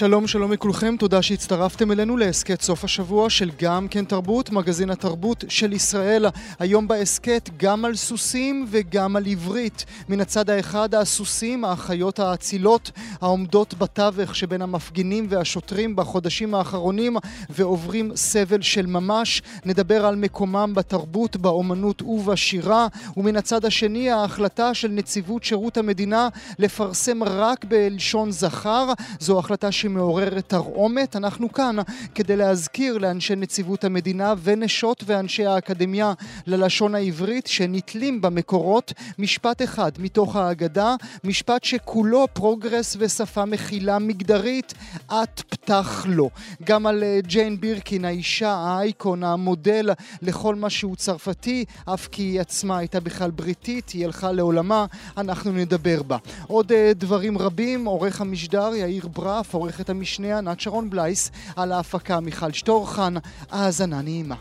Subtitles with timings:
[0.00, 5.44] שלום שלום לכולכם, תודה שהצטרפתם אלינו להסכת סוף השבוע של גם כן תרבות, מגזין התרבות
[5.48, 6.26] של ישראל.
[6.58, 9.84] היום בהסכת גם על סוסים וגם על עברית.
[10.08, 12.90] מן הצד האחד הסוסים, האחיות האצילות,
[13.20, 17.16] העומדות בתווך שבין המפגינים והשוטרים בחודשים האחרונים
[17.50, 19.42] ועוברים סבל של ממש.
[19.64, 22.86] נדבר על מקומם בתרבות, באומנות ובשירה.
[23.16, 28.92] ומן הצד השני ההחלטה של נציבות שירות המדינה לפרסם רק בלשון זכר.
[29.18, 31.16] זו החלטה שמעוררת תרעומת.
[31.16, 31.76] אנחנו כאן
[32.14, 36.12] כדי להזכיר לאנשי נציבות המדינה ונשות ואנשי האקדמיה
[36.46, 40.94] ללשון העברית שנתלים במקורות משפט אחד מתוך ההגדה,
[41.24, 44.74] משפט שכולו progress ושפה מכילה מגדרית,
[45.06, 46.30] את פתח לו.
[46.64, 49.90] גם על אה, ג'יין בירקין, האישה, האייקון, המודל
[50.22, 55.52] לכל מה שהוא צרפתי, אף כי היא עצמה הייתה בכלל בריטית, היא הלכה לעולמה, אנחנו
[55.52, 56.16] נדבר בה.
[56.46, 61.72] עוד אה, דברים רבים, עורך המשדר יאיר ברף, עורך עורכת המשנה ענת שרון בלייס, על
[61.72, 63.14] ההפקה מיכל שטורחן.
[63.50, 64.34] האזנה נעימה.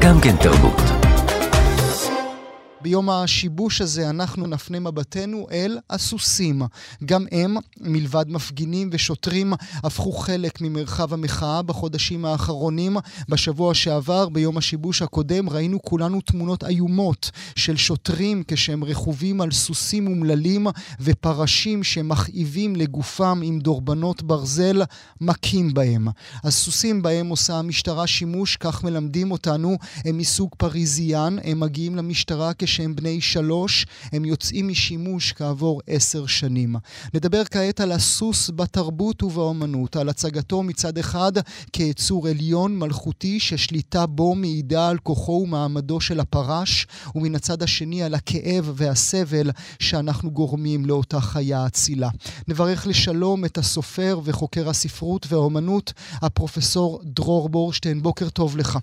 [0.00, 0.95] גם כן תרבות.
[2.86, 6.62] ביום השיבוש הזה אנחנו נפנה מבטנו אל הסוסים.
[7.04, 12.96] גם הם, מלבד מפגינים ושוטרים, הפכו חלק ממרחב המחאה בחודשים האחרונים.
[13.28, 20.06] בשבוע שעבר, ביום השיבוש הקודם, ראינו כולנו תמונות איומות של שוטרים כשהם רכובים על סוסים
[20.06, 20.66] אומללים
[21.00, 24.82] ופרשים שמכאיבים לגופם עם דורבנות ברזל,
[25.20, 26.08] מכים בהם.
[26.44, 32.75] הסוסים בהם עושה המשטרה שימוש, כך מלמדים אותנו, הם מסוג פריזיאן, הם מגיעים למשטרה כש...
[32.76, 36.76] שהם בני שלוש, הם יוצאים משימוש כעבור עשר שנים.
[37.14, 41.32] נדבר כעת על הסוס בתרבות ובאומנות, על הצגתו מצד אחד
[41.72, 48.14] כיצור עליון מלכותי ששליטה בו מעידה על כוחו ומעמדו של הפרש, ומן הצד השני על
[48.14, 52.08] הכאב והסבל שאנחנו גורמים לאותה חיה אצילה.
[52.48, 58.02] נברך לשלום את הסופר וחוקר הספרות והאומנות, הפרופסור דרור בורשטיין.
[58.02, 58.78] בוקר טוב לך.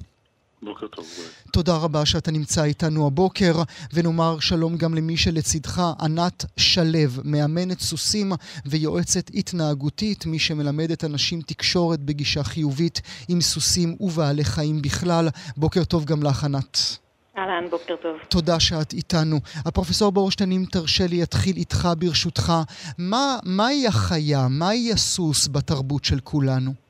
[0.65, 1.05] בוקר טוב.
[1.51, 3.63] תודה רבה שאתה נמצא איתנו הבוקר,
[3.93, 6.83] ונאמר שלום גם למי שלצידך, ענת שלו,
[7.23, 8.31] מאמנת סוסים
[8.65, 15.29] ויועצת התנהגותית, מי שמלמדת אנשים תקשורת בגישה חיובית עם סוסים ובעלי חיים בכלל.
[15.57, 16.77] בוקר טוב גם לך, ענת.
[17.37, 18.17] אהלן, בוקר טוב.
[18.29, 19.39] תודה שאת איתנו.
[19.65, 22.53] הפרופסור בורשטיין, אם תרשה לי, אתחיל איתך ברשותך.
[22.97, 26.82] מה, מהי החיה, מהי הסוס בתרבות של כולנו?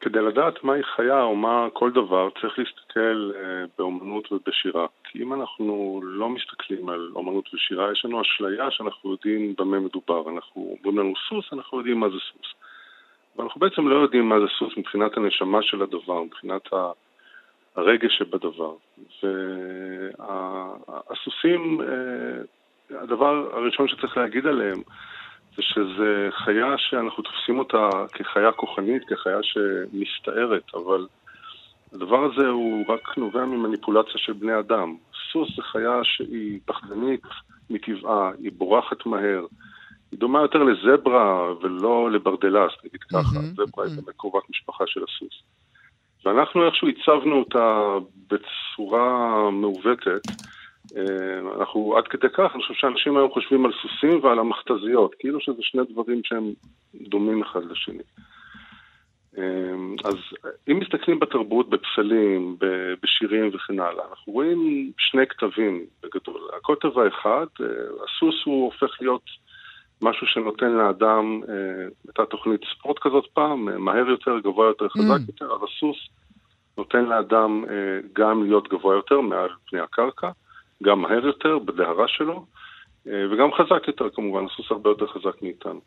[0.00, 4.86] כדי לדעת מהי חיה או מה כל דבר, צריך להסתכל אה, באומנות ובשירה.
[5.04, 10.30] כי אם אנחנו לא מסתכלים על אומנות ושירה, יש לנו אשליה שאנחנו יודעים במה מדובר.
[10.30, 12.52] אנחנו אומרים לנו סוס, אנחנו יודעים מה זה סוס.
[13.36, 16.68] אבל אנחנו בעצם לא יודעים מה זה סוס מבחינת הנשמה של הדבר, מבחינת
[17.76, 18.74] הרגש שבדבר.
[20.88, 24.82] והסוסים, אה, הדבר הראשון שצריך להגיד עליהם,
[25.58, 31.06] זה שזה חיה שאנחנו תופסים אותה כחיה כוחנית, כחיה שמסתערת, אבל
[31.92, 34.96] הדבר הזה הוא רק נובע ממניפולציה של בני אדם.
[35.32, 37.22] סוס זה חיה שהיא פחדנית
[37.70, 39.46] מטבעה, היא בורחת מהר,
[40.10, 45.42] היא דומה יותר לזברה ולא לברדלס, נגיד ככה, זברה היא באמת קרובת משפחה של הסוס.
[46.24, 47.94] ואנחנו איכשהו הצבנו אותה
[48.28, 50.22] בצורה מעוותת.
[51.78, 55.40] אה, אנחנו עד כדי כך, אני חושב שאנשים היום חושבים על סוסים ועל המכתזיות, כאילו
[55.40, 56.52] שזה שני דברים שהם
[56.94, 58.02] דומים אחד לשני.
[59.38, 59.44] אה,
[60.04, 60.14] אז
[60.70, 62.56] אם מסתכלים בתרבות, בפסלים,
[63.02, 66.40] בשירים וכן הלאה, אנחנו רואים שני כתבים בגדול.
[66.56, 67.66] הכותב האחד, אה,
[68.04, 69.24] הסוס הוא הופך להיות
[70.02, 71.40] משהו שנותן לאדם,
[72.06, 75.26] הייתה תוכנית ספורט כזאת פעם, מהר יותר, גבוה יותר, חזק mm.
[75.28, 75.96] יותר, אז הסוס
[76.78, 77.64] נותן לאדם
[78.12, 80.30] גם להיות גבוה יותר מעל פני הקרקע.
[80.82, 82.46] גם מהר יותר בדהרה שלו,
[83.06, 85.80] אה, וגם חזק יותר כמובן, הסוס הרבה יותר חזק מאיתנו.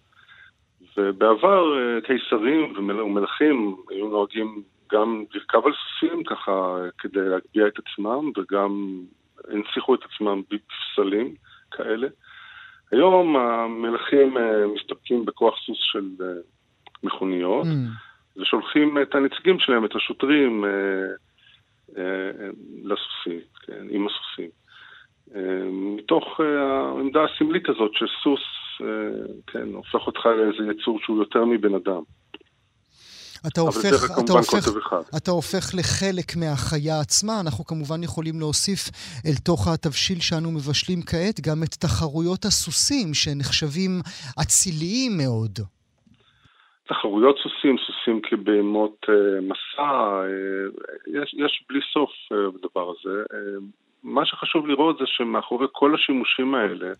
[0.97, 8.31] ובעבר אה, קיסרים ומלכים היו נוהגים גם לרכב על סוסים ככה כדי להגביה את עצמם
[8.37, 9.01] וגם
[9.47, 11.35] הנציחו את עצמם בפסלים
[11.71, 12.07] כאלה.
[12.91, 16.05] היום המלכים אה, מסתפקים בכוח סוס של
[17.03, 18.39] מכוניות mm.
[18.41, 20.65] ושולחים את הנציגים שלהם, את השוטרים,
[22.83, 24.60] לסוסים, כן, עם הסוסים.
[25.71, 26.45] מתוך אה,
[26.97, 28.41] העמדה הסמלית הזאת שסוס,
[28.81, 28.87] אה,
[29.47, 32.01] כן, הופך אותך לאיזה יצור שהוא יותר מבן אדם.
[33.47, 34.67] אתה הופך, אתה, הופך,
[35.17, 37.33] אתה הופך לחלק מהחיה עצמה.
[37.45, 38.81] אנחנו כמובן יכולים להוסיף
[39.25, 43.91] אל תוך התבשיל שאנו מבשלים כעת גם את תחרויות הסוסים, שנחשבים
[44.41, 45.59] אציליים מאוד.
[46.87, 50.21] תחרויות סוסים, סוסים כבהמות אה, מסע,
[51.07, 52.11] יש, יש בלי סוף
[52.53, 53.23] בדבר הזה.
[54.03, 56.93] מה שחשוב לראות זה שמאחורי כל השימושים האלה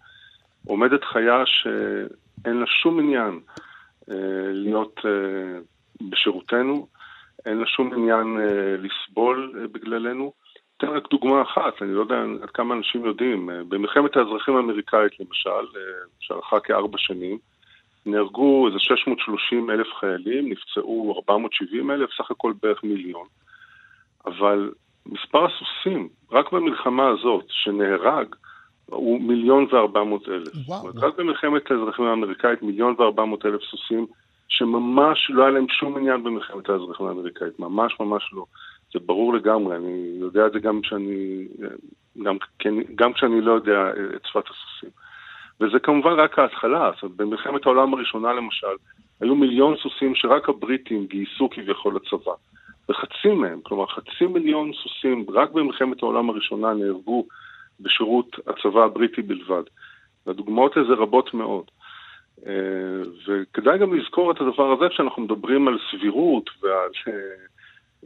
[0.68, 3.39] עומדת חיה שאין לה שום עניין
[4.12, 5.59] אה, להיות אה,
[6.09, 6.88] בשירותנו,
[7.45, 10.33] אין לה שום עניין אה, לסבול בגללנו.
[10.77, 15.80] אתן רק דוגמה אחת, אני לא יודע עד כמה אנשים יודעים, במלחמת האזרחים האמריקאית למשל,
[16.19, 17.38] שארכה כארבע שנים,
[18.06, 23.27] נהרגו איזה 630 אלף חיילים, נפצעו 470 אלף, סך הכל בערך מיליון.
[24.25, 24.71] אבל
[25.06, 28.36] מספר הסוסים, רק במלחמה הזאת, שנהרג,
[28.86, 30.48] הוא מיליון וארבע מאות אלף.
[30.68, 30.89] וואו.
[30.95, 34.06] רק במלחמת האזרחים האמריקאית, מיליון וארבע מאות אלף סוסים,
[34.48, 38.45] שממש לא היה להם שום עניין במלחמת האזרחים האמריקאית, ממש ממש לא.
[38.94, 41.48] זה ברור לגמרי, אני יודע את זה גם כשאני,
[42.24, 44.89] גם, כן, גם כשאני לא יודע את שפת הסוסים.
[45.62, 48.75] וזה כמובן רק ההתחלה, זאת אומרת, במלחמת העולם הראשונה למשל,
[49.21, 52.31] היו מיליון סוסים שרק הבריטים גייסו כביכול לצבא.
[52.91, 57.25] וחצי מהם, כלומר חצי מיליון סוסים, רק במלחמת העולם הראשונה נהרגו
[57.79, 59.63] בשירות הצבא הבריטי בלבד.
[60.25, 61.63] והדוגמאות לזה רבות מאוד.
[62.47, 62.53] אה,
[63.27, 67.13] וכדאי גם לזכור את הדבר הזה כשאנחנו מדברים על סבירות ועל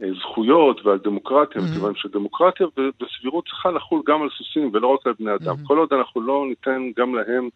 [0.02, 1.64] אה, זכויות ועל דמוקרטיה, mm-hmm.
[1.64, 5.54] מכיוון שדמוקרטיה וסבירות צריכה לחול גם על סוסים ולא רק על בני אדם.
[5.54, 5.66] Mm-hmm.
[5.66, 7.48] כל עוד אנחנו לא ניתן גם להם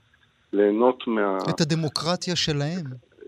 [0.52, 1.38] ליהנות מה...
[1.50, 2.84] את הדמוקרטיה שלהם.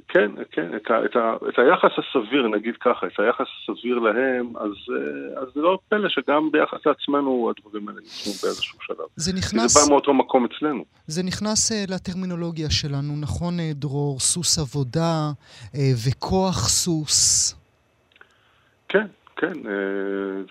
[0.09, 4.57] כן, כן, את, ה, את, ה, את היחס הסביר, נגיד ככה, את היחס הסביר להם,
[4.57, 9.07] אז, אה, אז זה לא פלא שגם ביחס לעצמנו הדברים האלה נשמעו באיזשהו שלב.
[9.17, 9.73] זה נכנס...
[9.73, 10.85] זה בא מאותו מקום אצלנו.
[11.07, 14.21] זה נכנס uh, לטרמינולוגיה שלנו, נכון, uh, דרור?
[14.21, 15.31] סוס עבודה
[16.07, 17.55] וכוח סוס.
[18.89, 19.07] כן,
[19.37, 19.63] כן,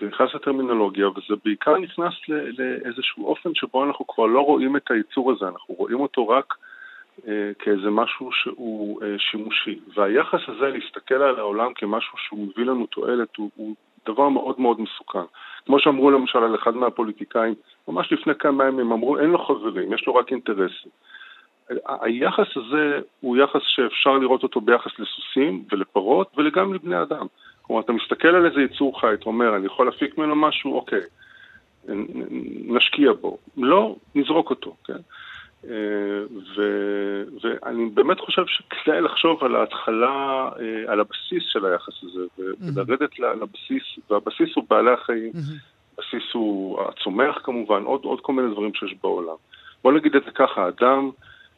[0.00, 5.32] זה נכנס לטרמינולוגיה, וזה בעיקר נכנס לאיזשהו אופן שבו אנחנו כבר לא רואים את הייצור
[5.32, 6.54] הזה, אנחנו רואים אותו רק...
[7.28, 9.78] אה, כאיזה משהו שהוא אה, שימושי.
[9.94, 13.74] והיחס הזה להסתכל על העולם כמשהו שהוא מביא לנו תועלת הוא, הוא
[14.06, 15.24] דבר מאוד מאוד מסוכן.
[15.66, 17.54] כמו שאמרו למשל על אחד מהפוליטיקאים,
[17.88, 20.90] ממש לפני כמה ימים אמרו אין לו חברים, יש לו רק אינטרסים.
[21.86, 27.26] היחס הזה הוא יחס שאפשר לראות אותו ביחס לסוסים ולפרות וגם לבני אדם.
[27.62, 31.00] כלומר, אתה מסתכל על איזה יצור חי, אתה אומר, אני יכול להפיק ממנו משהו, אוקיי,
[32.66, 33.38] נשקיע בו.
[33.56, 34.98] לא, נזרוק אותו, כן?
[35.70, 35.74] אה,
[36.56, 36.62] ו,
[37.42, 43.82] ואני באמת חושב שכדאי לחשוב על ההתחלה, אה, על הבסיס של היחס הזה, ולרדת לבסיס,
[44.10, 45.32] והבסיס הוא בעלי החיים,
[45.98, 49.36] הבסיס הוא הצומח כמובן, עוד, עוד כל מיני דברים שיש בעולם.
[49.84, 51.10] בוא נגיד את זה ככה, אדם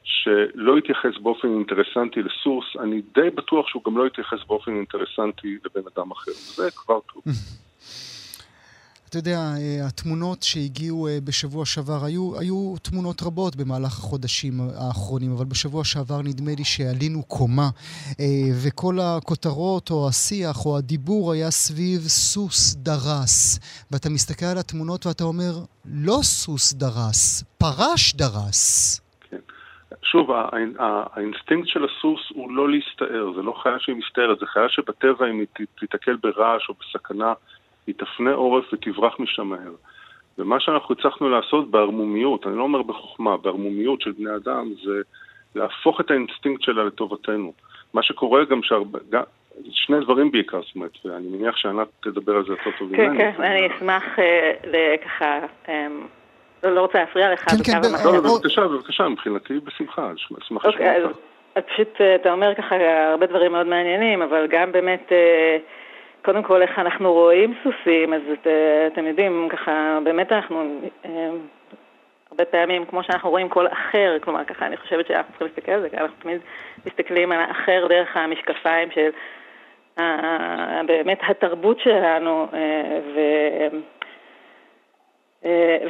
[0.05, 5.89] שלא יתייחס באופן אינטרסנטי לסוס, אני די בטוח שהוא גם לא יתייחס באופן אינטרסנטי לבן
[5.97, 7.23] אדם אחר, זה כבר טוב.
[9.15, 15.33] אתה יודע, אה, התמונות שהגיעו אה, בשבוע שעבר, היו, היו תמונות רבות במהלך החודשים האחרונים,
[15.33, 17.69] אבל בשבוע שעבר נדמה לי שעלינו קומה,
[18.21, 18.25] אה,
[18.65, 23.59] וכל הכותרות או השיח או הדיבור היה סביב סוס דרס.
[23.91, 25.53] ואתה מסתכל על התמונות ואתה אומר,
[25.85, 29.01] לא סוס דרס, פרש דרס.
[30.03, 30.31] שוב,
[31.15, 35.39] האינסטינקט של הסוס הוא לא להסתער, זה לא חיה שהיא מסתערת, זה חיה שבטבע אם
[35.39, 37.33] היא תיתקל ברעש או בסכנה
[37.87, 39.73] היא תפנה עורף ותברח משם מהר.
[40.39, 45.01] ומה שאנחנו הצלחנו לעשות בערמומיות, אני לא אומר בחוכמה, בערמומיות של בני אדם, זה
[45.55, 47.53] להפוך את האינסטינקט שלה לטובתנו.
[47.95, 48.99] מה שקורה גם שהרבה...
[49.71, 53.19] שני דברים בעיקר, זאת אומרת, ואני מניח שענת תדבר על זה יותר טוב ממני.
[53.19, 55.39] כן, כן, אני אשמח אה, ככה,
[55.69, 56.06] אמ,
[56.63, 57.51] לא, לא רוצה להפריע לך.
[57.51, 61.17] כן, כן, לא, בבקשה, בבקשה, מבחינתי בשמחה, אשמח לשמוע אוקיי, אותך.
[61.55, 62.77] אז פשוט, אה, אתה אומר ככה
[63.11, 65.13] הרבה דברים מאוד מעניינים, אבל גם באמת...
[66.25, 68.47] אה, קודם כל, איך אנחנו רואים סוסים, אז את,
[68.93, 71.31] אתם יודעים, ככה, באמת אנחנו, אה,
[72.31, 75.81] הרבה פעמים, כמו שאנחנו רואים כל אחר, כלומר, ככה, אני חושבת שאנחנו צריכים להסתכל על
[75.81, 76.41] זה, כי אנחנו תמיד
[76.87, 79.11] מסתכלים על האחר דרך המשקפיים של
[79.99, 83.21] אה, באמת התרבות שלנו, אה, ו...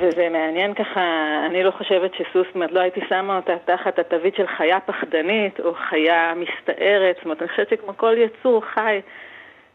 [0.01, 1.01] וזה מעניין ככה,
[1.47, 5.61] אני לא חושבת שסוס, זאת אומרת, לא הייתי שמה אותה תחת התווית של חיה פחדנית
[5.61, 9.01] או חיה מסתערת, זאת אומרת, אני חושבת שכמו כל יצור חי,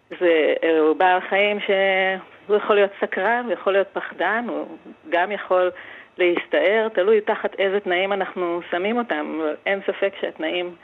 [0.10, 4.78] זה הוא בעל חיים שהוא יכול להיות סקרן, הוא יכול להיות פחדן, הוא
[5.10, 5.72] גם יכול
[6.18, 10.76] להסתער, תלוי תחת איזה תנאים אנחנו שמים אותם, אין ספק שהתנאים,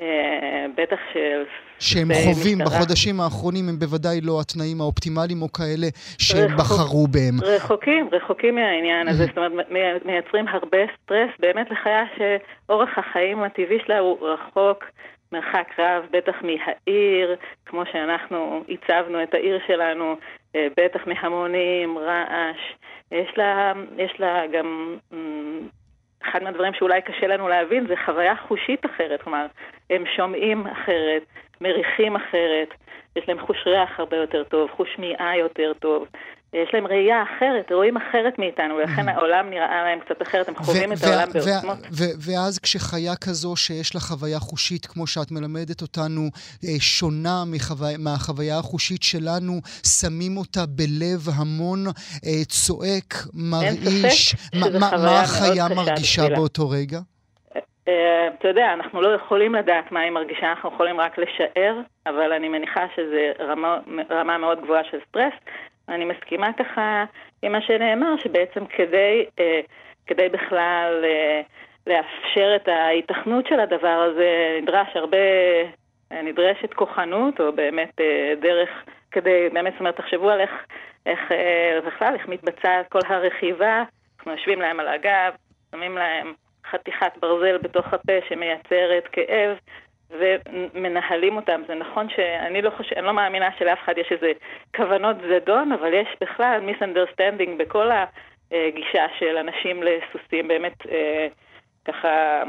[0.00, 1.42] אה, בטח של...
[1.78, 2.78] שהם חווים משטרה.
[2.78, 5.86] בחודשים האחרונים הם בוודאי לא התנאים האופטימליים או כאלה
[6.18, 7.34] שהם רחוק, בחרו בהם.
[7.42, 9.52] רחוקים, רחוקים מהעניין הזה, זאת אומרת
[10.04, 14.84] מייצרים הרבה סטרס באמת לחיה שאורך החיים הטבעי שלה הוא רחוק
[15.32, 20.16] מרחק רב, בטח מהעיר, כמו שאנחנו הצבנו את העיר שלנו,
[20.56, 22.60] אה, בטח מהמונים, רעש.
[23.12, 25.68] יש לה, יש לה גם, אמ,
[26.24, 29.46] אחד מהדברים שאולי קשה לנו להבין זה חוויה חושית אחרת, כלומר,
[29.90, 31.22] הם שומעים אחרת,
[31.60, 32.74] מריחים אחרת,
[33.16, 36.08] יש להם חוש ריח הרבה יותר טוב, חוש שמיעה יותר טוב,
[36.52, 40.92] יש להם ראייה אחרת, רואים אחרת מאיתנו, ולכן העולם נראה להם קצת אחרת, הם חווים
[40.92, 41.78] את העולם בעוצמות.
[42.26, 46.20] ואז כשחיה כזו שיש לה חוויה חושית, כמו שאת מלמדת אותנו,
[46.64, 47.44] אה, שונה
[47.98, 49.52] מהחוויה החושית שלנו,
[50.00, 51.78] שמים אותה בלב המון
[52.26, 54.34] אה, צועק, מרעיש.
[54.80, 56.98] מה החיה מרגישה באותו רגע?
[57.88, 62.32] אה, אתה יודע, אנחנו לא יכולים לדעת מה היא מרגישה, אנחנו יכולים רק לשער, אבל
[62.32, 63.78] אני מניחה שזו רמה,
[64.10, 65.32] רמה מאוד גבוהה של סטרס.
[65.88, 67.04] אני מסכימה ככה
[67.42, 69.60] עם מה שנאמר, שבעצם כדי, אה,
[70.06, 71.40] כדי בכלל אה,
[71.86, 75.16] לאפשר את ההיתכנות של הדבר הזה, נדרש הרבה,
[76.12, 78.00] אה, נדרשת כוחנות, או באמת
[78.40, 78.70] דרך
[79.10, 80.50] כדי, באמת, זאת אומרת, תחשבו על איך,
[81.06, 81.20] איך
[81.86, 83.82] בכלל, איך מתבצעת כל הרכיבה,
[84.18, 85.32] אנחנו יושבים להם על הגב,
[85.70, 86.34] שמים להם
[86.70, 89.56] חתיכת ברזל בתוך הפה שמייצרת כאב.
[90.10, 91.62] ומנהלים אותם.
[91.66, 94.32] זה נכון שאני לא אני לא מאמינה שלאף אחד יש איזה
[94.76, 97.90] כוונות זדון, אבל יש בכלל misunderstanding בכל
[98.52, 101.28] הגישה של אנשים לסוסים, באמת אה,
[101.84, 102.42] ככה,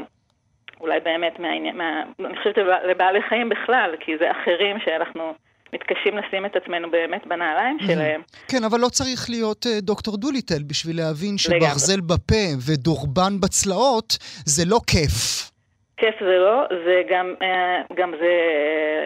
[0.80, 2.56] אולי באמת מהעניין, מה, אני חושבת
[2.88, 5.34] לבעלי חיים בכלל, כי זה אחרים שאנחנו...
[5.72, 8.22] מתקשים לשים את עצמנו באמת בנעליים שלהם.
[8.48, 14.64] כן, אבל לא צריך להיות uh, דוקטור דוליטל בשביל להבין שברזל בפה ודורבן בצלעות זה
[14.66, 15.49] לא כיף.
[16.00, 18.32] כיף זה לא, זה גם, אה, גם זה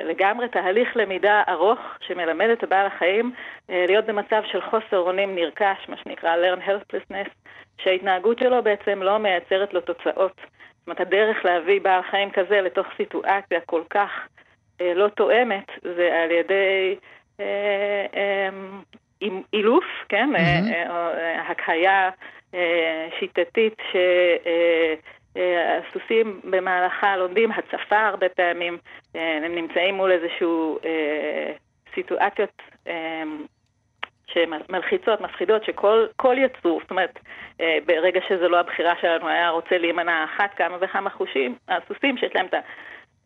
[0.05, 3.33] לגמרי תהליך למידה ארוך שמלמד את הבעל החיים
[3.71, 7.31] אה, להיות במצב של חוסר אונים נרכש, מה שנקרא learn helplessness,
[7.79, 10.37] שההתנהגות שלו בעצם לא מייצרת לו תוצאות.
[10.37, 14.11] זאת אומרת, הדרך להביא בעל חיים כזה לתוך סיטואציה כל כך
[14.81, 16.97] אה, לא תואמת, זה על ידי
[17.41, 18.49] אה, אה,
[19.53, 20.29] אילוף, כן?
[20.35, 20.73] Mm-hmm.
[20.73, 22.11] אה, אה, הקהיה
[22.55, 23.97] אה, שיטתית ש...
[25.37, 28.79] הסוסים במהלכה לומדים הצפה הרבה פעמים,
[29.17, 31.53] אה, הם נמצאים מול איזשהו אה,
[31.95, 33.23] סיטואציות אה,
[34.27, 37.19] שמלחיצות, מפחידות, שכל יצור, זאת אומרת,
[37.87, 42.47] ברגע שזו לא הבחירה שלנו, היה רוצה להימנע אחת כמה וכמה חושים, הסוסים שיש להם
[42.47, 42.55] את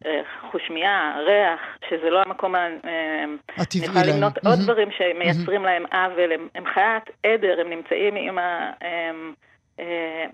[0.04, 3.84] החושמייה, ריח, שזה לא המקום הטבעי להם.
[3.84, 8.70] יכולה למנות עוד דברים שמייצרים להם עוול, הם חיית עדר, הם נמצאים עם ה...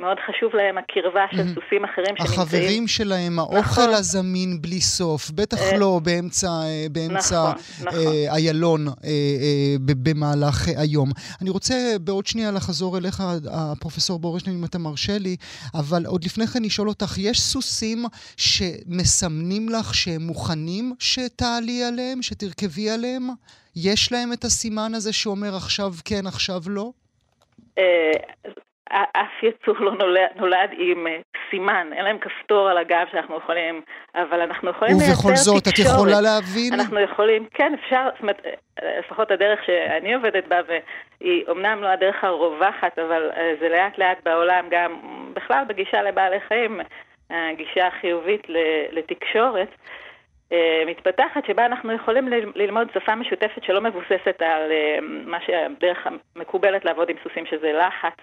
[0.01, 2.41] מאוד חשוב להם הקרבה של סוסים אחרים שנמצאים.
[2.41, 3.95] החברים שלהם, האוכל נכון.
[3.95, 8.03] הזמין בלי סוף, בטח אה, לא באמצע, אה, באמצע נכון, נכון.
[8.29, 8.87] איילון
[9.81, 11.11] במהלך היום.
[11.43, 13.23] אני רוצה בעוד שנייה לחזור אליך,
[13.53, 15.37] הפרופסור בורשטיין, אם אתה מרשה לי,
[15.75, 18.05] אבל עוד לפני כן לשאול אותך, יש סוסים
[18.37, 23.29] שמסמנים לך שהם מוכנים שתעלי עליהם, שתרכבי עליהם?
[23.77, 26.91] יש להם את הסימן הזה שאומר עכשיו כן, עכשיו לא?
[28.93, 31.19] אף יצור לא נולד, נולד עם אה,
[31.51, 33.83] סימן, אין להם כפתור על הגב שאנחנו יכולים,
[34.15, 35.25] אבל אנחנו יכולים לייצר תקשורת.
[35.25, 36.75] ובכל זאת, את יכולה להבין?
[36.75, 41.89] אנחנו יכולים, כן, אפשר, זאת אומרת, אה, לפחות הדרך שאני עובדת בה, והיא אומנם לא
[41.89, 45.01] הדרך הרווחת, אבל אה, זה לאט לאט בעולם, גם
[45.35, 46.81] בכלל בגישה לבעלי חיים,
[47.31, 48.47] הגישה החיובית
[48.93, 49.69] לתקשורת.
[50.87, 54.73] מתפתחת, שבה אנחנו יכולים ללמוד שפה משותפת שלא מבוססת על
[55.27, 58.15] מה שהדרך המקובלת לעבוד עם סוסים, שזה לחץ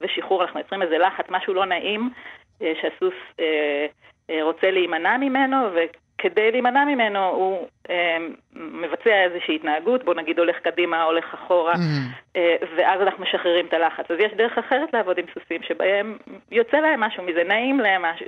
[0.00, 2.10] ושחרור, אנחנו יוצרים איזה לחץ, משהו לא נעים,
[2.62, 3.86] אה, שהסוס אה,
[4.30, 7.68] אה, רוצה להימנע ממנו, וכדי להימנע ממנו הוא
[8.54, 12.38] מבצע איזושהי התנהגות, בוא נגיד הולך קדימה, הולך אחורה, mm-hmm.
[12.76, 14.10] ואז אנחנו משחררים את הלחץ.
[14.10, 16.16] אז יש דרך אחרת לעבוד עם סוסים, שבהם
[16.50, 18.26] יוצא להם משהו מזה, נעים להם משהו,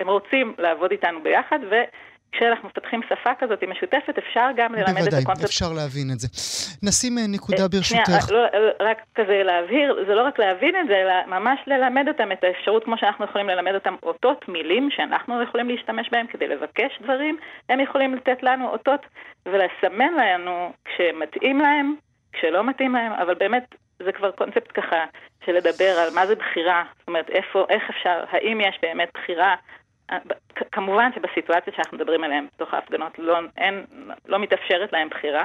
[0.00, 1.74] הם רוצים לעבוד איתנו ביחד, ו...
[2.32, 5.26] כשאנחנו מפתחים שפה כזאת משותפת, אפשר גם ללמד בוודאי, את הקונספט.
[5.26, 6.28] בוודאי, אפשר להבין את זה.
[6.82, 8.04] נשים אה, נקודה ברשותך.
[8.06, 12.08] שנייה, לא, לא, רק כזה להבהיר, זה לא רק להבין את זה, אלא ממש ללמד
[12.08, 16.48] אותם את האפשרות, כמו שאנחנו יכולים ללמד אותם אותות, מילים, שאנחנו יכולים להשתמש בהם כדי
[16.48, 17.36] לבקש דברים,
[17.68, 19.00] הם יכולים לתת לנו אותות
[19.46, 21.94] ולסמן לנו כשמתאים להם,
[22.32, 23.64] כשלא מתאים להם, אבל באמת
[24.04, 25.04] זה כבר קונספט ככה
[25.46, 29.54] של לדבר על מה זה בחירה, זאת אומרת, איפה, איך אפשר, האם יש באמת בחירה
[30.72, 33.84] כמובן שבסיטואציות שאנחנו מדברים עליהן בתוך ההפגנות לא, אין,
[34.26, 35.44] לא מתאפשרת להם בחירה.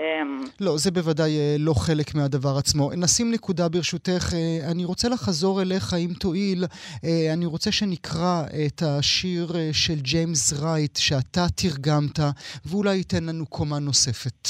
[0.00, 2.90] אמ, לא, זה בוודאי אה, לא חלק מהדבר עצמו.
[3.04, 4.24] נשים נקודה ברשותך.
[4.34, 6.64] אה, אני רוצה לחזור אליך, אם תואיל.
[7.04, 12.18] אה, אני רוצה שנקרא את השיר של ג'יימס רייט שאתה תרגמת,
[12.66, 14.48] ואולי ייתן לנו קומה נוספת.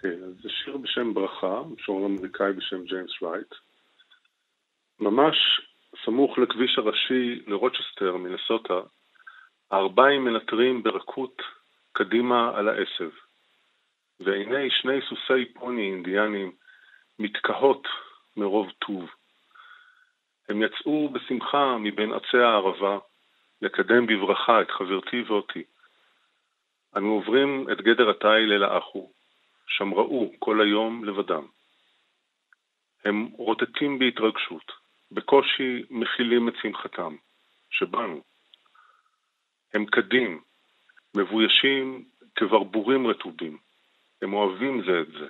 [0.00, 3.54] כן, אז זה שיר בשם ברכה, משורר אמריקאי בשם ג'יימס רייט.
[5.00, 5.36] ממש
[6.04, 8.80] סמוך לכביש הראשי לרוצ'סטר, מינסוטה,
[9.70, 11.42] הארבעים מנטרים ברכות
[11.92, 13.10] קדימה על העשב,
[14.20, 16.52] ועיני שני סוסי פוני אינדיאנים
[17.18, 17.88] מתקהות
[18.36, 19.10] מרוב טוב.
[20.48, 22.98] הם יצאו בשמחה מבין עצי הערבה
[23.62, 25.64] לקדם בברכה את חברתי ואותי.
[26.96, 29.10] אנו עוברים את גדר התיל אל האחו,
[29.66, 31.46] שם ראו כל היום לבדם.
[33.04, 34.72] הם רוטטים בהתרגשות,
[35.12, 37.16] בקושי מכילים את שמחתם,
[37.70, 38.22] שבאנו.
[39.74, 40.42] הם קדים,
[41.16, 43.58] מבוישים כברבורים רטובים.
[44.22, 45.28] הם אוהבים זה את זה.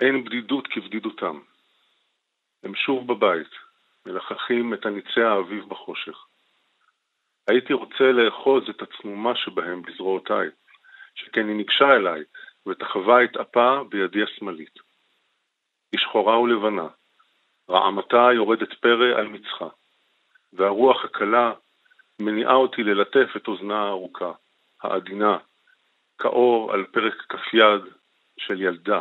[0.00, 1.40] אין בדידות כבדידותם.
[2.62, 3.50] הם שוב בבית,
[4.06, 6.26] מלחכים את הניצי האביב בחושך.
[7.48, 10.48] הייתי רוצה לאחוז את הצנומה שבהם בזרועותיי,
[11.14, 12.22] שכן היא ניגשה אליי
[12.68, 14.78] ותחווה את אפה בידי השמאלית.
[15.92, 16.88] היא שחורה ולבנה,
[17.70, 19.68] רעמתה יורדת פרא על מצחה,
[20.52, 21.52] והרוח הקלה
[22.20, 24.32] מניעה אותי ללטף את אוזנה הארוכה,
[24.82, 25.38] העדינה,
[26.18, 27.92] כאור על פרק כף יד
[28.38, 29.00] של ילדה.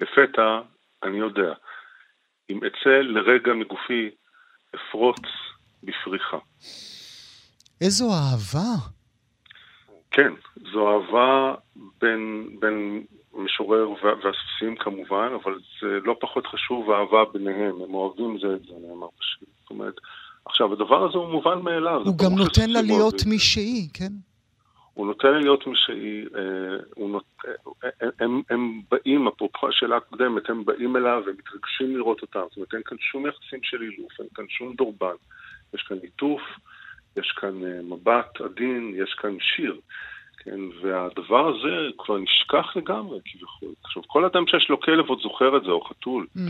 [0.00, 0.60] לפתע,
[1.02, 1.52] אני יודע,
[2.50, 4.10] אם אצא לרגע מגופי,
[4.74, 5.22] אפרוץ
[5.82, 6.38] בפריחה.
[7.80, 8.99] איזו אהבה.
[10.10, 10.32] כן,
[10.72, 11.54] זו אהבה
[12.00, 13.02] בין, בין
[13.34, 18.74] משורר והסוסים כמובן, אבל זה לא פחות חשוב האהבה ביניהם, הם אוהבים זה את זה,
[18.88, 19.48] נאמר בשיר.
[19.62, 19.94] זאת אומרת,
[20.44, 22.02] עכשיו, הדבר הזה הוא מובן מאליו.
[22.04, 24.12] הוא גם נותן לה להיות מי שהיא, כן?
[24.94, 27.24] הוא נותן לה להיות מי שהיא, אה, נות...
[27.84, 32.40] אה, הם, הם באים, אפרופו השאלה הקודמת, הם באים אליו ומתרגשים לראות אותם.
[32.48, 35.14] זאת אומרת, אין כאן שום יחסים של אילוף, אין כאן שום דורבן.
[35.74, 36.40] יש כאן ליטוף,
[37.16, 39.80] יש כאן אה, מבט עדין, יש כאן שיר.
[40.44, 43.68] כן, והדבר הזה כבר נשכח לגמרי כביכול.
[43.84, 46.26] עכשיו, כל אדם שיש לו כלב עוד זוכר את זה, או חתול.
[46.36, 46.40] Mm.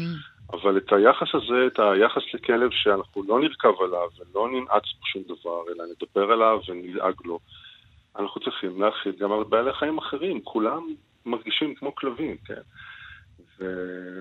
[0.52, 5.23] אבל את היחס הזה, את היחס לכלב שאנחנו לא נרכב עליו ולא ננעץ פה שום
[5.23, 7.38] דבר, אלא נדבר עליו ונדאג לו,
[8.19, 10.40] אנחנו צריכים להכיל גם על בעלי חיים אחרים.
[10.45, 10.83] כולם
[11.26, 12.62] מרגישים כמו כלבים, כן?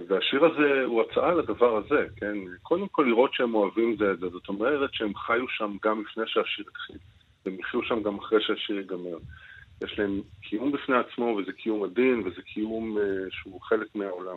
[0.08, 2.38] והשיר הזה הוא הצעה לדבר הזה, כן?
[2.63, 6.24] קודם כל לראות שהם אוהבים זה את זה, זאת אומרת שהם חיו שם גם לפני
[6.27, 6.98] שהשיר התחיל,
[7.46, 9.17] והם יחיו שם גם אחרי שהשיר ייגמר.
[9.84, 14.36] יש להם קיום בפני עצמו, וזה קיום עדין, וזה קיום uh, שהוא חלק מהעולם.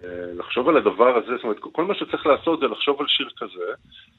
[0.00, 3.72] ולחשוב על הדבר הזה, זאת אומרת, כל מה שצריך לעשות זה לחשוב על שיר כזה,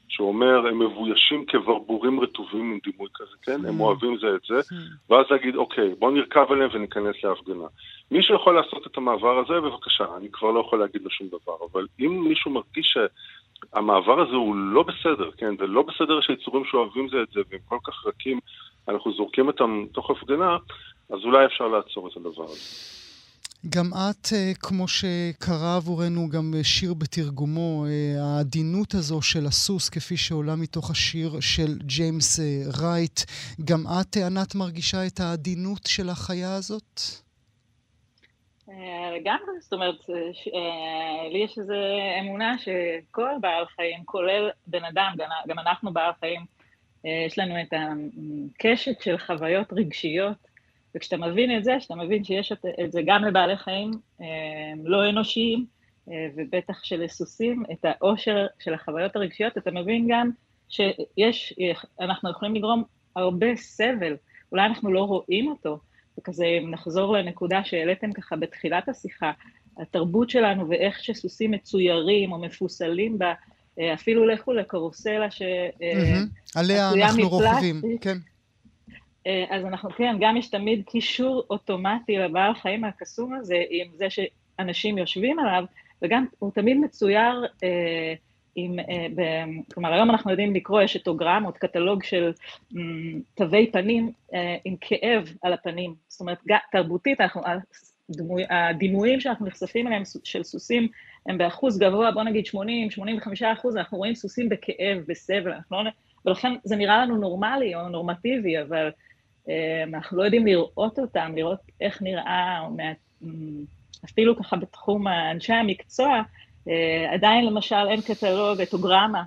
[0.08, 3.66] שאומר, הם מבוישים כברבורים רטובים עם דימוי כזה, כן?
[3.66, 3.82] הם mm.
[3.82, 5.12] אוהבים זה את זה, mm.
[5.12, 7.66] ואז להגיד, אוקיי, בואו נרכב עליהם וניכנס להפגנה.
[8.10, 11.56] מי שיכול לעשות את המעבר הזה, בבקשה, אני כבר לא יכול להגיד לו שום דבר,
[11.72, 12.96] אבל אם מישהו מרגיש
[13.72, 15.56] שהמעבר הזה הוא לא בסדר, כן?
[15.56, 18.40] זה לא בסדר שיצורים שאוהבים זה את זה, והם כל כך רכים,
[18.88, 20.56] אנחנו זורקים אותם תוך הפגנה,
[21.10, 22.99] אז אולי אפשר לעצור את הדבר הזה.
[23.68, 30.16] גם את, אה, כמו שקרה עבורנו גם שיר בתרגומו, אה, העדינות הזו של הסוס, כפי
[30.16, 32.44] שעולה מתוך השיר של ג'יימס אה,
[32.82, 33.20] רייט,
[33.64, 37.00] גם את, ענת, מרגישה את העדינות של החיה הזאת?
[39.16, 40.08] לגמרי, זאת אומרת,
[41.32, 41.74] לי יש איזו
[42.20, 45.14] אמונה שכל בעל חיים, כולל בן אדם,
[45.48, 46.40] גם אנחנו בעל חיים,
[47.04, 50.49] יש לנו את הקשת של חוויות רגשיות
[50.94, 52.52] וכשאתה מבין את זה, כשאתה מבין שיש
[52.84, 54.26] את זה גם לבעלי חיים אה,
[54.84, 55.66] לא אנושיים,
[56.10, 60.30] אה, ובטח שלסוסים, את העושר של החוויות הרגשיות, אתה מבין גם
[60.68, 61.54] שיש,
[62.00, 62.84] אנחנו יכולים לגרום
[63.16, 64.16] הרבה סבל,
[64.52, 65.78] אולי אנחנו לא רואים אותו,
[66.18, 69.32] וכזה, אם נחזור לנקודה שהעליתם ככה בתחילת השיחה,
[69.78, 73.32] התרבות שלנו ואיך שסוסים מצוירים או מפוסלים בה,
[73.78, 75.42] אה, אפילו לכו לקרוסלה ש...
[76.54, 78.16] עליה אנחנו רוכבים, כן.
[79.26, 84.06] אה, אז אנחנו, כן, גם יש תמיד קישור אוטומטי לבעל חיים הקסום הזה, עם זה
[84.10, 85.64] שאנשים יושבים עליו,
[86.02, 88.14] וגם הוא תמיד מצויר אה,
[88.54, 89.22] עם, אה, ב,
[89.74, 92.32] כלומר, היום אנחנו יודעים לקרוא, יש אטוגרמות, קטלוג של
[92.76, 92.80] אה,
[93.34, 95.94] תווי פנים אה, עם כאב על הפנים.
[96.08, 96.38] זאת אומרת,
[96.72, 97.42] תרבותית, אנחנו,
[98.10, 100.88] הדמוי, הדימויים שאנחנו נחשפים אליהם של סוסים
[101.26, 105.90] הם באחוז גבוה, בוא נגיד 80, 85 אחוז, אנחנו רואים סוסים בכאב, בסבל, אנחנו לא...
[106.26, 108.90] ולכן זה נראה לנו נורמלי או נורמטיבי, אבל
[109.86, 112.60] אנחנו לא יודעים לראות אותם, לראות איך נראה,
[114.04, 116.22] אפילו ככה בתחום אנשי המקצוע,
[116.68, 119.22] אה, עדיין למשל אין קטלוג, אתוגרמה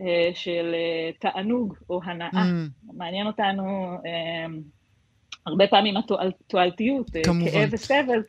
[0.00, 0.74] אה, של
[1.18, 2.30] תענוג או הנאה.
[2.32, 2.92] Mm.
[2.96, 3.96] מעניין אותנו
[5.46, 8.22] הרבה פעמים התועלתיות, כאב וסבל.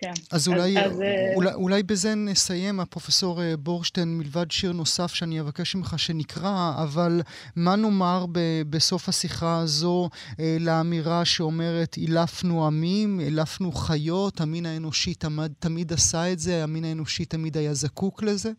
[0.00, 0.12] כן.
[0.30, 5.40] אז אולי, אז, אה, אולי, אולי בזה נסיים, הפרופסור אה, בורשטיין, מלבד שיר נוסף שאני
[5.40, 7.22] אבקש ממך שנקרא, אבל
[7.56, 15.14] מה נאמר ב- בסוף השיחה הזו אה, לאמירה שאומרת, אילפנו עמים, אילפנו חיות, המין האנושי
[15.14, 18.50] תמיד, תמיד עשה את זה, המין האנושי תמיד היה זקוק לזה?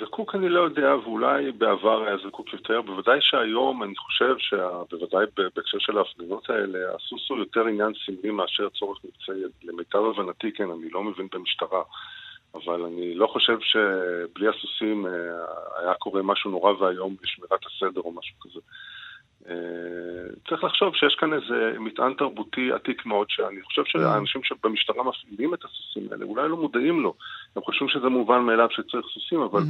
[0.00, 2.80] זקוק אני לא יודע, ואולי בעבר היה זקוק יותר.
[2.80, 8.68] בוודאי שהיום אני חושב שבוודאי בהקשר של ההפגנות האלה, הסוס הוא יותר עניין סמלי מאשר
[8.68, 9.42] צורך מבצעי.
[9.62, 11.82] למיטב הבנתי, כן, אני לא מבין במשטרה,
[12.54, 15.12] אבל אני לא חושב שבלי הסוסים אה,
[15.76, 18.60] היה קורה משהו נורא ואיום בשמירת הסדר או משהו כזה.
[20.48, 25.64] צריך לחשוב שיש כאן איזה מטען תרבותי עתיק מאוד, שאני חושב שהאנשים שבמשטרה מפעילים את
[25.64, 27.14] הסוסים האלה, אולי לא מודעים לו.
[27.56, 29.62] הם חושבים שזה מובן מאליו שצריך סוסים, אבל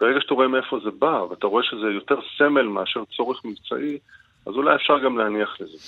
[0.00, 3.98] ברגע שאתה רואה מאיפה זה בא, ואתה רואה שזה יותר סמל מאשר צורך מבצעי,
[4.46, 5.78] אז אולי אפשר גם להניח לזה.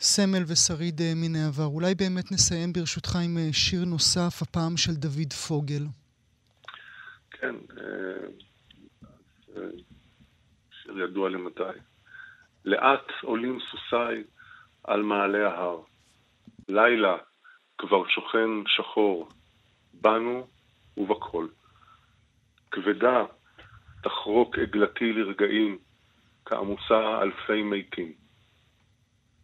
[0.00, 1.64] סמל ושריד אה, מן העבר.
[1.64, 5.82] אולי באמת נסיים ברשותך עם אה, שיר נוסף, הפעם של דוד פוגל.
[7.30, 9.66] כן, אה,
[10.82, 11.78] שיר ידוע למדי.
[12.64, 14.24] לאט עולים סוסיי
[14.84, 15.80] על מעלה ההר.
[16.68, 17.16] לילה
[17.78, 19.28] כבר שוכן שחור,
[19.94, 20.46] בנו
[20.96, 21.46] ובכל.
[22.70, 23.24] כבדה
[24.02, 25.78] תחרוק עגלתי לרגעים,
[26.44, 28.12] כעמוסה אלפי מתים.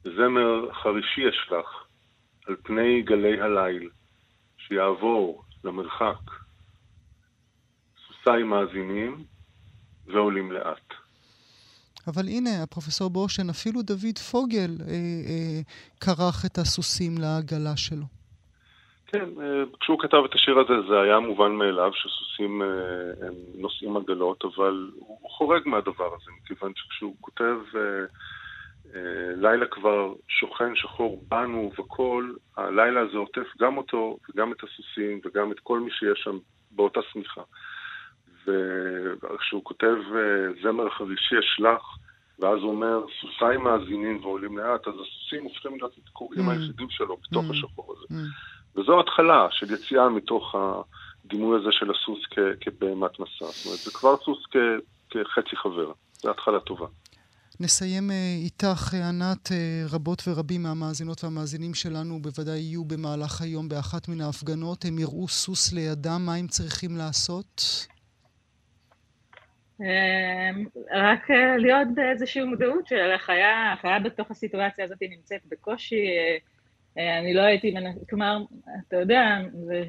[0.05, 1.87] זמר חרישי אשלח
[2.47, 3.91] על פני גלי הליל,
[4.59, 6.21] שיעבור למרחק.
[8.07, 9.25] סוסיי מאזינים
[10.07, 10.95] ועולים לאט.
[12.07, 14.95] אבל הנה, הפרופסור בושן, אפילו דוד פוגל אה,
[15.29, 15.61] אה,
[16.01, 18.16] כרך את הסוסים לעגלה שלו.
[19.19, 22.69] כן, אה, כשהוא כתב את השיר הזה זה היה מובן מאליו שסוסים אה,
[23.27, 28.05] הם נושאים עגלות, אבל הוא חורג מהדבר הזה, מכיוון שכשהוא כותב אה,
[29.37, 35.53] לילה כבר שוכן שחור בנו וכל, הלילה הזה עוטף גם אותו וגם את הסוסים וגם
[35.53, 36.39] את כל מי שיש שם
[36.71, 37.43] באותה שמיכה.
[38.47, 39.97] וכשהוא כותב
[40.63, 41.99] זמר חרישי אשלח,
[42.39, 46.53] ואז הוא אומר, סוסיי מאזינים ועולים לאט, אז הסוסים הופכים להיות הקוראים mm.
[46.53, 47.53] היחידים שלו בתוך mm.
[47.53, 48.07] השחור הזה.
[48.15, 48.56] Mm.
[48.77, 50.55] וזו התחלה של יציאה מתוך
[51.25, 52.19] הדימוי הזה של הסוס
[52.61, 53.47] כבהמת מסע.
[53.47, 54.39] זאת אומרת, זה כבר סוס
[55.11, 55.93] כחצי חבר.
[56.13, 56.87] זו התחלה טובה.
[57.61, 64.09] נסיים אה, איתך, ענת, אה, רבות ורבים מהמאזינות והמאזינים שלנו בוודאי יהיו במהלך היום באחת
[64.09, 64.85] מן ההפגנות.
[64.85, 67.63] הם יראו סוס לידם, מה הם צריכים לעשות?
[69.81, 76.07] אמ, רק אה, להיות באיזושהי מודעות של החיה, החיה בתוך הסיטואציה הזאת נמצאת בקושי,
[76.97, 77.75] אני לא הייתי,
[78.09, 78.39] כלומר,
[78.89, 79.85] אתה יודע, זה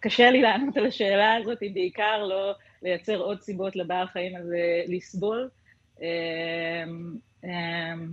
[0.00, 2.52] קשה לי לענות על השאלה הזאת, בעיקר לא
[2.82, 5.50] לייצר עוד סיבות לבעל חיים הזה לסבול.
[6.00, 8.08] אמ, אמ,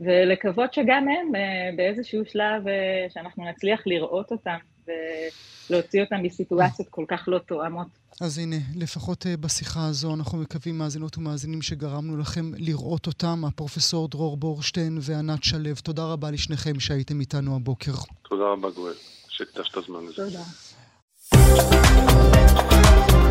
[0.00, 4.56] ולקוות שגם הם אה, באיזשהו שלב אה, שאנחנו נצליח לראות אותם
[4.88, 7.86] ולהוציא אותם מסיטואציות כל כך לא תואמות.
[8.20, 14.08] אז הנה, לפחות אה, בשיחה הזו אנחנו מקווים, מאזינות ומאזינים, שגרמנו לכם לראות אותם, הפרופסור
[14.08, 15.74] דרור בורשטיין וענת שלו.
[15.82, 17.92] תודה רבה לשניכם שהייתם איתנו הבוקר.
[18.28, 18.94] תודה רבה, גואל,
[19.28, 20.14] שהקדשת זמן לזה.
[20.14, 20.42] תודה.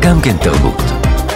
[0.02, 1.31] גם כן תרבות.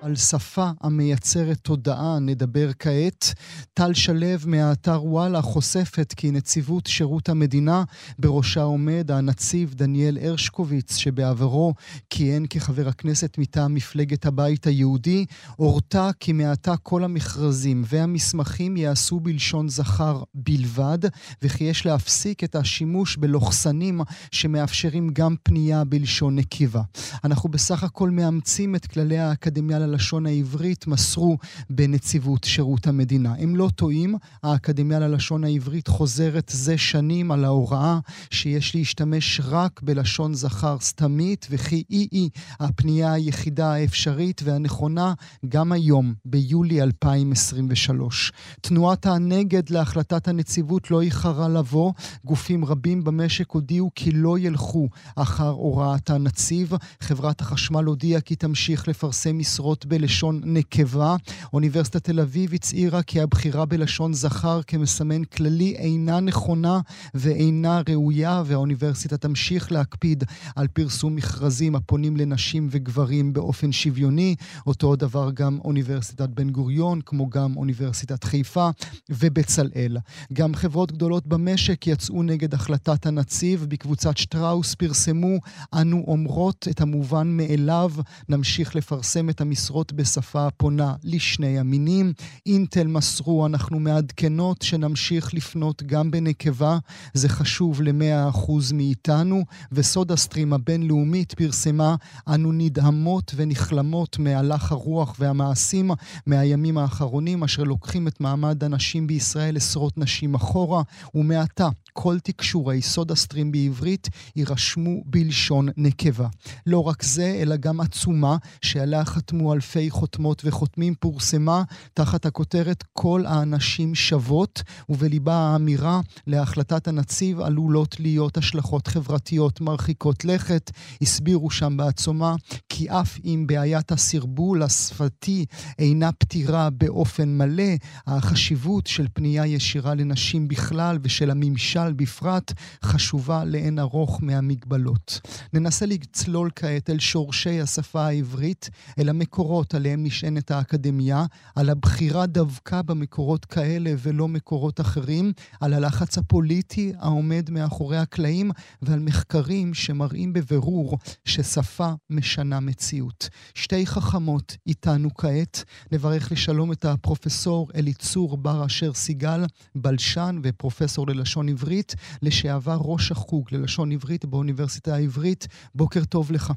[0.00, 3.34] על שפה המייצרת תודעה נדבר כעת.
[3.74, 7.84] טל שלו מהאתר וואלה חושפת כי נציבות שירות המדינה,
[8.18, 11.74] בראשה עומד הנציב דניאל הרשקוביץ, שבעברו
[12.10, 19.68] כיהן כחבר הכנסת מטעם מפלגת הבית היהודי, הורתה כי מעתה כל המכרזים והמסמכים ייעשו בלשון
[19.68, 20.98] זכר בלבד,
[21.42, 26.82] וכי יש להפסיק את השימוש בלוכסנים שמאפשרים גם פנייה בלשון נקבה.
[27.24, 31.38] אנחנו בסך הכל מאמצים את כללי האקדמיה ללשון העברית מסרו
[31.70, 33.34] בנציבות שירות המדינה.
[33.38, 37.98] הם לא טועים, האקדמיה ללשון העברית חוזרת זה שנים על ההוראה
[38.30, 45.14] שיש להשתמש רק בלשון זכר סתמית, וכי היא-היא הפנייה היחידה האפשרית והנכונה
[45.48, 48.32] גם היום, ביולי 2023.
[48.60, 51.92] תנועת הנגד להחלטת הנציבות לא איחרה לבוא.
[52.24, 56.72] גופים רבים במשק הודיעו כי לא ילכו אחר הוראת הנציב.
[57.00, 61.16] חברת החשמל הודיעה כי תמשיך לפרסם משרות בחירות בלשון נקבה.
[61.52, 66.80] אוניברסיטת תל אביב הצהירה כי הבחירה בלשון זכר כמסמן כללי אינה נכונה
[67.14, 70.24] ואינה ראויה, והאוניברסיטה תמשיך להקפיד
[70.56, 74.34] על פרסום מכרזים הפונים לנשים וגברים באופן שוויוני.
[74.66, 78.70] אותו הדבר גם אוניברסיטת בן גוריון, כמו גם אוניברסיטת חיפה
[79.10, 79.96] ובצלאל.
[80.32, 83.66] גם חברות גדולות במשק יצאו נגד החלטת הנציב.
[83.68, 85.38] בקבוצת שטראוס פרסמו,
[85.74, 87.90] אנו אומרות את המובן מאליו,
[88.28, 89.67] נמשיך לפרסם את המשרות.
[89.68, 92.12] משרות בשפה הפונה לשני המינים.
[92.46, 96.78] אינטל מסרו, אנחנו מעדכנות שנמשיך לפנות גם בנקבה,
[97.14, 99.44] זה חשוב ל-100% מאיתנו.
[99.72, 101.96] וסודה סטרים הבינלאומית פרסמה,
[102.28, 105.90] אנו נדהמות ונכלמות מהלך הרוח והמעשים
[106.26, 110.82] מהימים האחרונים, אשר לוקחים את מעמד הנשים בישראל עשרות נשים אחורה,
[111.14, 111.68] ומעתה
[112.00, 116.28] כל תקשורי סודה סטרים בעברית יירשמו בלשון נקבה.
[116.66, 121.62] לא רק זה, אלא גם עצומה שעליה חתמו אלפי חותמות וחותמים פורסמה
[121.94, 130.70] תחת הכותרת כל האנשים שוות, ובליבה האמירה להחלטת הנציב עלולות להיות השלכות חברתיות מרחיקות לכת.
[131.02, 132.34] הסבירו שם בעצומה
[132.68, 135.46] כי אף אם בעיית הסרבול השפתי
[135.78, 137.72] אינה פתירה באופן מלא,
[138.06, 142.52] החשיבות של פנייה ישירה לנשים בכלל ושל הממשל בפרט
[142.84, 145.20] חשובה לאין ארוך מהמגבלות.
[145.52, 151.24] ננסה לצלול כעת אל שורשי השפה העברית, אל המקורות עליהם נשענת האקדמיה,
[151.56, 158.50] על הבחירה דווקא במקורות כאלה ולא מקורות אחרים, על הלחץ הפוליטי העומד מאחורי הקלעים
[158.82, 163.28] ועל מחקרים שמראים בבירור ששפה משנה מציאות.
[163.54, 171.48] שתי חכמות איתנו כעת, נברך לשלום את הפרופסור אליצור בר אשר סיגל, בלשן ופרופסור ללשון
[171.48, 171.77] עברית,
[172.22, 175.46] לשעבר ראש החוג ללשון עברית באוניברסיטה העברית.
[175.74, 176.52] בוקר טוב לך.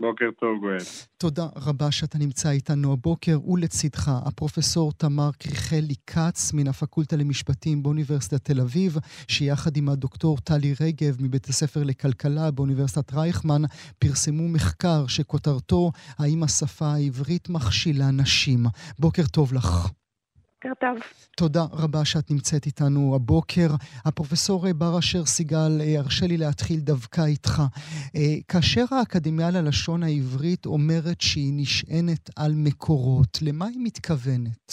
[0.00, 0.76] בוקר טוב, גואל.
[1.16, 8.44] תודה רבה שאתה נמצא איתנו הבוקר, ולצידך הפרופסור תמר קריכלי כץ מן הפקולטה למשפטים באוניברסיטת
[8.44, 8.96] תל אביב,
[9.28, 13.62] שיחד עם הדוקטור טלי רגב מבית הספר לכלכלה באוניברסיטת רייכמן,
[13.98, 18.66] פרסמו מחקר שכותרתו האם השפה העברית מכשילה נשים.
[18.98, 19.88] בוקר טוב לך.
[20.64, 20.98] בוקר טוב.
[21.36, 23.70] תודה רבה שאת נמצאת איתנו הבוקר.
[24.06, 27.54] הפרופסור בר אשר סיגל, אה, הרשה לי להתחיל דווקא איתך.
[28.16, 34.68] אה, כאשר האקדמיה ללשון העברית אומרת שהיא נשענת על מקורות, למה היא מתכוונת?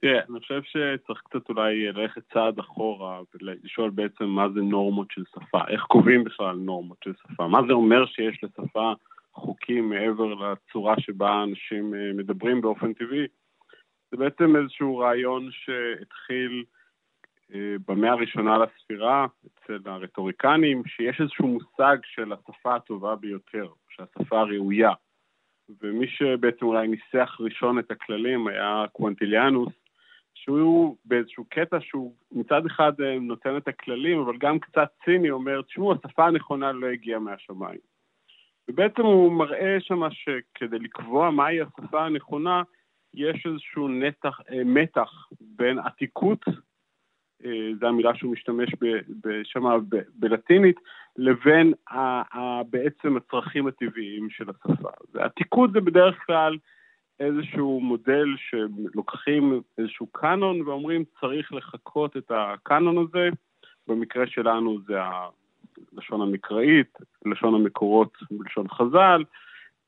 [0.00, 5.24] תראה, אני חושב שצריך קצת אולי ללכת צעד אחורה ולשאול בעצם מה זה נורמות של
[5.34, 8.92] שפה, איך קובעים בכלל נורמות של שפה, מה זה אומר שיש לשפה
[9.34, 13.26] חוקים מעבר לצורה שבה אנשים אה, מדברים באופן טבעי.
[14.10, 16.64] זה בעצם איזשהו רעיון שהתחיל
[17.54, 24.92] אה, במאה הראשונה לספירה אצל הרטוריקנים, שיש איזשהו מושג של השפה הטובה ביותר, שהשפה הראויה.
[25.82, 29.72] ומי שבעצם אולי ניסח ראשון את הכללים היה קוונטיליאנוס,
[30.34, 35.62] שהוא באיזשהו קטע שהוא מצד אחד אה, נותן את הכללים, אבל גם קצת ציני אומר,
[35.62, 37.80] תשמעו, השפה הנכונה לא הגיעה מהשמיים.
[38.68, 42.62] ובעצם הוא מראה שמה שכדי לקבוע מהי השפה הנכונה,
[43.14, 46.44] יש איזשהו נתח, אה, מתח בין עתיקות,
[47.44, 48.68] אה, זו המילה שהוא משתמש
[49.44, 49.64] שם
[50.14, 50.76] בלטינית,
[51.16, 51.72] לבין
[52.70, 54.88] בעצם הצרכים הטבעיים של השפה.
[55.14, 56.58] ועתיקות זה בדרך כלל
[57.20, 63.28] איזשהו מודל שלוקחים איזשהו קאנון ואומרים צריך לחקות את הקאנון הזה,
[63.88, 69.24] במקרה שלנו זה הלשון המקראית, לשון המקורות בלשון חז"ל,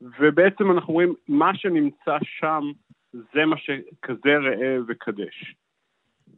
[0.01, 2.71] ובעצם אנחנו רואים מה שנמצא שם
[3.13, 5.55] זה מה שכזה ראה וקדש.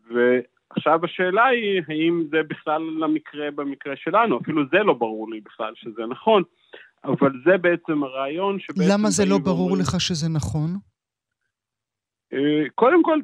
[0.08, 5.74] ועכשיו השאלה היא, האם זה בכלל למקרה במקרה שלנו, אפילו זה לא ברור לי בכלל
[5.76, 6.44] שזה נכון,
[7.04, 8.92] אבל זה בעצם הרעיון שבעצם...
[8.94, 10.70] למה זה לא ברור ואומרים, לך שזה נכון?
[12.34, 13.20] אה, קודם כל,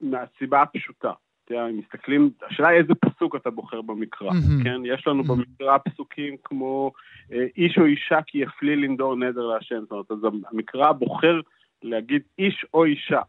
[0.00, 1.12] מהסיבה הפשוטה.
[1.44, 4.64] תראה, אם מסתכלים, השאלה היא איזה פסוק אתה בוחר במקרא, mm-hmm.
[4.64, 4.80] כן?
[4.84, 5.28] יש לנו mm-hmm.
[5.28, 6.92] במקרא פסוקים כמו
[7.32, 10.18] אה, איש או אישה כי יפלי לנדור נדר להשם, זאת אומרת, אז
[10.52, 11.40] המקרא בוחר
[11.82, 13.20] להגיד איש או אישה,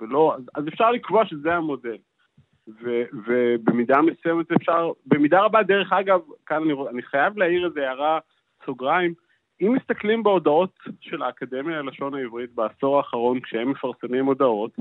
[0.00, 1.96] ולא, אז אפשר לקבוע שזה המודל.
[2.68, 8.18] ו, ובמידה מסוימת אפשר, במידה רבה, דרך אגב, כאן אני, אני חייב להעיר איזה הערה
[8.66, 9.14] סוגריים,
[9.62, 14.76] אם מסתכלים בהודעות של האקדמיה ללשון העברית בעשור האחרון, כשהם מפרסמים הודעות,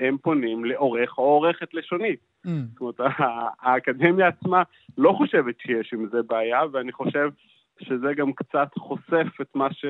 [0.00, 2.20] הם פונים לעורך או עורכת לשונית.
[2.46, 2.50] Mm.
[2.72, 3.20] זאת אומרת,
[3.60, 4.62] האקדמיה עצמה
[4.98, 7.30] לא חושבת שיש עם זה בעיה, ואני חושב
[7.78, 9.84] שזה גם קצת חושף את מה ש...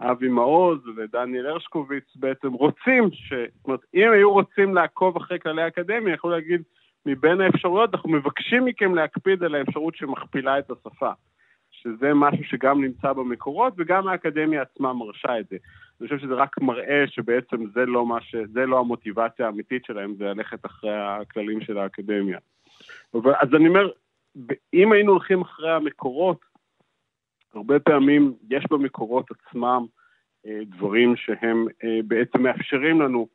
[0.00, 3.32] אבי מעוז ודניאל הרשקוביץ בעצם רוצים, ש...
[3.32, 6.62] זאת אומרת, אם היו רוצים לעקוב אחרי כללי האקדמיה, יכולו להגיד,
[7.06, 11.10] מבין האפשרויות, אנחנו מבקשים מכם להקפיד על האפשרות שמכפילה את השפה.
[11.70, 15.56] שזה משהו שגם נמצא במקורות, וגם האקדמיה עצמה מרשה את זה.
[16.00, 18.36] אני חושב שזה רק מראה שבעצם זה לא, ש...
[18.52, 22.38] זה לא המוטיבציה האמיתית שלהם, זה ללכת אחרי הכללים של האקדמיה.
[23.14, 23.90] אז אני אומר,
[24.74, 26.49] אם היינו הולכים אחרי המקורות,
[27.54, 29.86] הרבה פעמים יש במקורות עצמם
[30.46, 33.28] אה, דברים שהם אה, בעצם מאפשרים לנו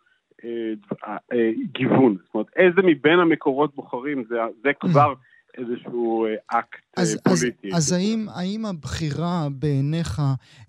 [0.43, 2.17] אה, גיוון.
[2.25, 5.13] זאת אומרת, איזה מבין המקורות בוחרים, זה, זה כבר
[5.57, 7.67] איזשהו אקט אז, פוליטי.
[7.73, 10.21] אז, אז האם, האם הבחירה בעיניך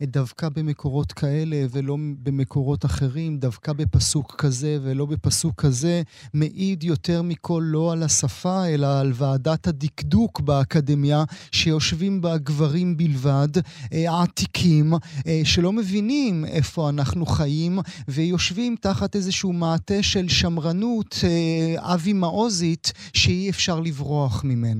[0.02, 6.02] דווקא במקורות כאלה ולא במקורות אחרים, דווקא בפסוק כזה ולא בפסוק כזה,
[6.34, 13.48] מעיד יותר מכל לא על השפה, אלא על ועדת הדקדוק באקדמיה, שיושבים בה גברים בלבד,
[13.92, 14.92] אה, עתיקים,
[15.26, 22.92] אה, שלא מבינים איפה אנחנו חיים, ויושבים תחת איזשהו מעטה של שמרנות אה, אבי מעוזית,
[23.12, 24.75] שאי אפשר לברוח ממנה.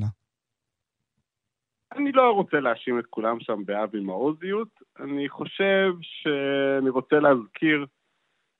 [1.92, 4.68] אני לא רוצה להאשים את כולם שם באבי מעוזיות,
[5.01, 7.87] אני חושב שאני רוצה להזכיר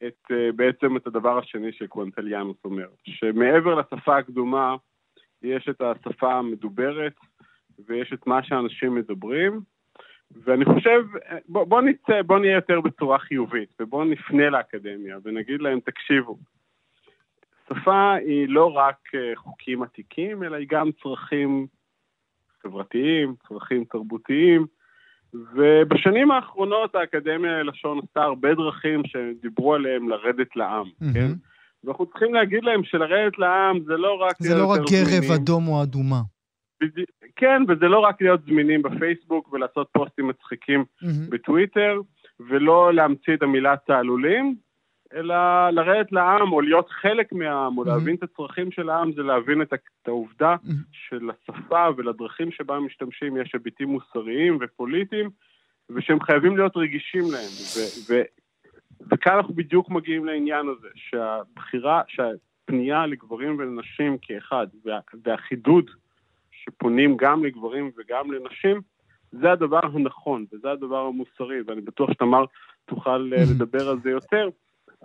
[0.07, 4.77] את, uh, בעצם את הדבר השני שקוונטליאנוס אומר, שמעבר לשפה הקדומה
[5.43, 7.15] יש את השפה המדוברת
[7.87, 9.61] ויש את מה שאנשים מדברים,
[10.31, 11.05] ואני חושב,
[11.49, 16.39] בוא, בוא נצא, בוא נהיה יותר בצורה חיובית, ובוא נפנה לאקדמיה ונגיד להם, תקשיבו,
[17.69, 21.67] שפה היא לא רק אה, חוקים עתיקים, אלא היא גם צרכים
[22.67, 24.67] חברתיים, צרכים תרבותיים,
[25.35, 31.15] ובשנים האחרונות האקדמיה ללשון עשתה הרבה דרכים שדיברו עליהם לרדת לעם, mm-hmm.
[31.15, 31.33] כן?
[31.85, 34.37] ואנחנו צריכים להגיד להם שלרדת לעם זה לא רק...
[34.39, 36.21] זה לא רק גרב אדום או אדומה.
[37.37, 41.31] כן, וזה לא רק להיות זמינים בפייסבוק ולעשות פוסטים מצחיקים mm-hmm.
[41.31, 42.01] בטוויטר,
[42.41, 44.57] ולא להמציא את המילה תעלולים,
[45.17, 47.87] אלא לרדת לעם או להיות חלק מהעם או mm-hmm.
[47.87, 50.73] להבין את הצרכים של העם זה להבין את, את העובדה mm-hmm.
[50.93, 55.31] שלשפה ולדרכים שבה משתמשים יש היבטים מוסריים ופוליטיים
[55.91, 58.23] ושהם חייבים להיות רגישים להם ו, ו,
[59.13, 65.91] וכאן אנחנו בדיוק מגיעים לעניין הזה שהבחירה, שהפנייה לגברים ולנשים כאחד וה, והחידוד
[66.51, 68.81] שפונים גם לגברים וגם לנשים
[69.33, 72.45] זה הדבר הנכון וזה הדבר המוסרי ואני בטוח שתמר
[72.85, 73.51] תוכל mm-hmm.
[73.51, 74.49] לדבר על זה יותר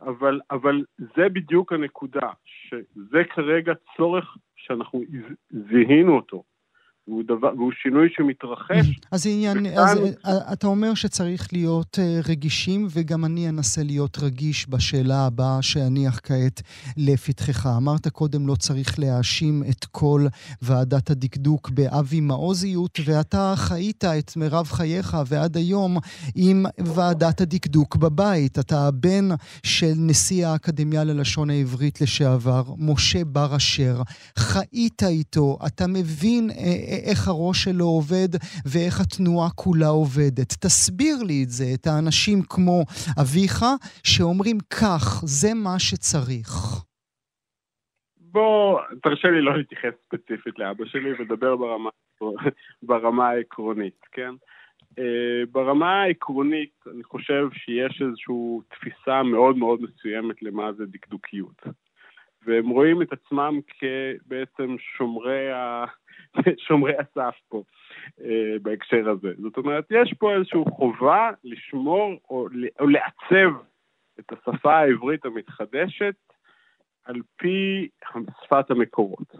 [0.02, 5.02] אבל, אבל זה בדיוק הנקודה, שזה כרגע צורך שאנחנו
[5.50, 6.44] זיהינו אותו.
[7.08, 9.00] והוא, דבר, והוא שינוי שמתרחש.
[9.12, 14.70] אז עניין, אז אה, אתה אומר שצריך להיות אה, רגישים, וגם אני אנסה להיות רגיש
[14.70, 16.62] בשאלה הבאה שאניח כעת
[16.98, 17.70] לפתחך.
[17.78, 20.26] אמרת קודם, לא צריך להאשים את כל
[20.62, 25.98] ועדת הדקדוק באבי מעוזיות, ואתה חיית את מרב חייך ועד היום
[26.36, 28.60] עם ועדת הדקדוק בבית.
[28.60, 29.30] אתה הבן
[29.64, 34.02] של נשיא האקדמיה ללשון העברית לשעבר, משה בר אשר.
[34.38, 36.50] חיית איתו, אתה מבין...
[36.92, 38.32] אה, איך הראש שלו עובד
[38.72, 40.50] ואיך התנועה כולה עובדת.
[40.66, 42.84] תסביר לי את זה, את האנשים כמו
[43.22, 43.58] אביך,
[44.04, 46.52] שאומרים כך, זה מה שצריך.
[48.18, 51.90] בוא, תרשה לי לא להתייחס ספציפית לאבא שלי ולדבר ברמה,
[52.84, 54.34] ברמה העקרונית, כן?
[54.92, 55.04] Uh,
[55.52, 61.62] ברמה העקרונית, אני חושב שיש איזושהי תפיסה מאוד מאוד מסוימת למה זה דקדוקיות.
[62.46, 65.86] והם רואים את עצמם כבעצם שומרי ה...
[66.68, 67.64] שומרי הסף פה
[68.22, 69.34] אה, בהקשר הזה.
[69.42, 72.48] זאת אומרת, יש פה איזושהי חובה לשמור או,
[72.80, 73.54] או לעצב
[74.20, 76.16] את השפה העברית המתחדשת
[77.06, 77.88] על פי
[78.44, 79.36] שפת המקורות.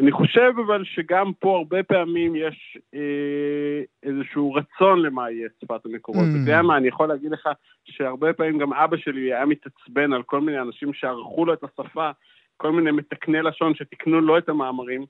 [0.00, 6.22] אני חושב אבל שגם פה הרבה פעמים יש אה, איזשהו רצון למה יהיה שפת המקורות.
[6.22, 6.30] Mm.
[6.30, 7.48] אתה יודע מה, אני יכול להגיד לך
[7.84, 12.10] שהרבה פעמים גם אבא שלי היה מתעצבן על כל מיני אנשים שערכו לו את השפה
[12.60, 15.04] כל מיני מתקני לשון שתיקנו לו את המאמרים,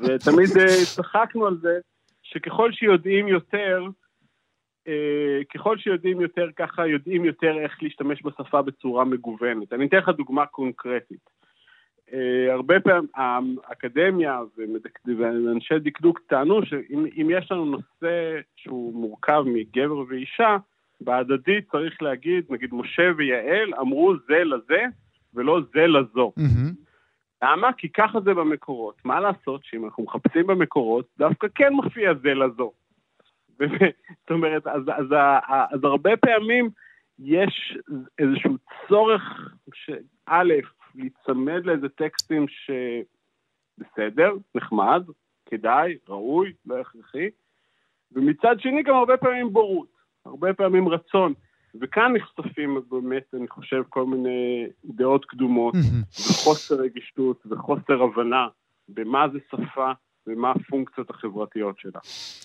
[0.00, 1.78] ותמיד אה, צחקנו על זה
[2.22, 3.84] שככל שיודעים יותר,
[4.88, 9.72] אה, ככל שיודעים יותר, ככה יודעים יותר איך להשתמש בשפה בצורה מגוונת.
[9.72, 11.30] אני אתן לך דוגמה קונקרטית.
[12.12, 14.40] אה, הרבה פעמים האקדמיה
[15.18, 20.56] ואנשי דקדוק טענו שאם יש לנו נושא שהוא מורכב מגבר ואישה,
[21.00, 24.84] בהדדית צריך להגיד, נגיד משה ויעל אמרו זה לזה,
[25.34, 26.32] ולא זה לזו.
[26.38, 26.84] Mm-hmm.
[27.42, 27.72] למה?
[27.72, 29.04] כי ככה זה במקורות.
[29.04, 32.72] מה לעשות שאם אנחנו מחפשים במקורות, דווקא כן מופיע זה לזו.
[34.20, 36.70] זאת אומרת, אז, אז, אז, אז הרבה פעמים
[37.18, 37.78] יש
[38.18, 38.56] איזשהו
[38.88, 39.22] צורך,
[39.74, 40.42] שא',
[40.94, 42.46] להיצמד לאיזה טקסטים
[43.78, 45.02] שבסדר, נחמד,
[45.46, 47.30] כדאי, ראוי, לא הכרחי,
[48.12, 49.88] ומצד שני גם הרבה פעמים בורות,
[50.24, 51.34] הרבה פעמים רצון.
[51.80, 55.74] וכאן נחשפים באמת, אני חושב, כל מיני דעות קדומות,
[56.30, 58.48] וחוסר רגישות וחוסר הבנה
[58.88, 59.92] במה זה שפה
[60.26, 62.00] ומה הפונקציות החברתיות שלה.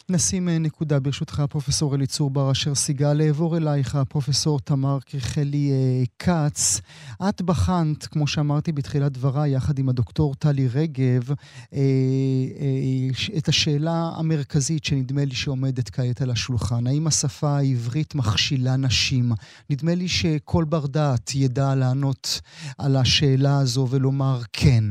[0.09, 3.21] נשים אה, נקודה ברשותך, פרופסור אליצור בר אשר סיגל.
[3.21, 6.81] אעבור אלייך, פרופסור תמר קריכלי אה, כץ.
[7.29, 11.31] את בחנת, כמו שאמרתי בתחילת דבריי, יחד עם הדוקטור טלי רגב,
[11.73, 16.87] אה, את השאלה המרכזית שנדמה לי שעומדת כעת על השולחן.
[16.87, 19.31] האם השפה העברית מכשילה נשים?
[19.69, 22.41] נדמה לי שכל בר דעת ידע לענות
[22.77, 24.83] על השאלה הזו ולומר כן.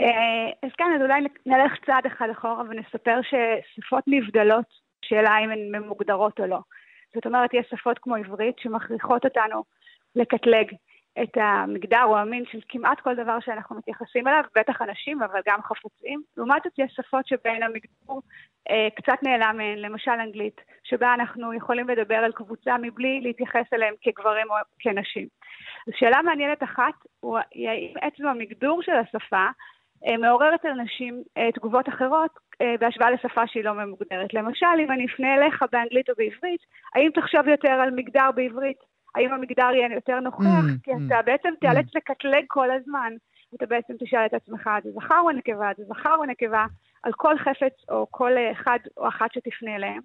[0.00, 4.66] אה, אז כן, אז אולי נלך צעד אחד אחורה ונספר ששפות נבדלות,
[5.04, 6.58] שאלה אם הן ממוגדרות או לא.
[7.14, 9.64] זאת אומרת, יש שפות כמו עברית שמכריחות אותנו
[10.16, 10.66] לקטלג
[11.22, 15.62] את המגדר או המין של כמעט כל דבר שאנחנו מתייחסים אליו, בטח אנשים, אבל גם
[15.62, 16.22] חפצים.
[16.36, 18.14] לעומת זאת, יש שפות שבהן המגדר
[18.70, 23.94] אה, קצת נעלם מהן, למשל אנגלית, שבה אנחנו יכולים לדבר על קבוצה מבלי להתייחס אליהם
[24.02, 25.28] כגברים או כנשים.
[25.88, 26.94] אז שאלה מעניינת אחת
[27.50, 29.46] היא האם עצם המגדור של השפה
[30.18, 32.30] מעוררת על נשים אה, תגובות אחרות
[32.60, 34.34] אה, בהשוואה לשפה שהיא לא ממוגדרת.
[34.34, 36.60] למשל, אם אני אפנה אליך באנגלית או בעברית,
[36.94, 38.78] האם תחשוב יותר על מגדר בעברית?
[39.14, 40.44] האם המגדר יהיה יותר נוכח?
[40.44, 41.90] Mm, כי אתה mm, בעצם תיאלץ mm.
[41.94, 43.12] לקטלג כל הזמן.
[43.54, 46.66] אתה בעצם תשאל את עצמך, זה זכר או נקבה, זה זכר או נקבה,
[47.02, 50.00] על כל חפץ או כל אחד או אחת שתפנה אליהם.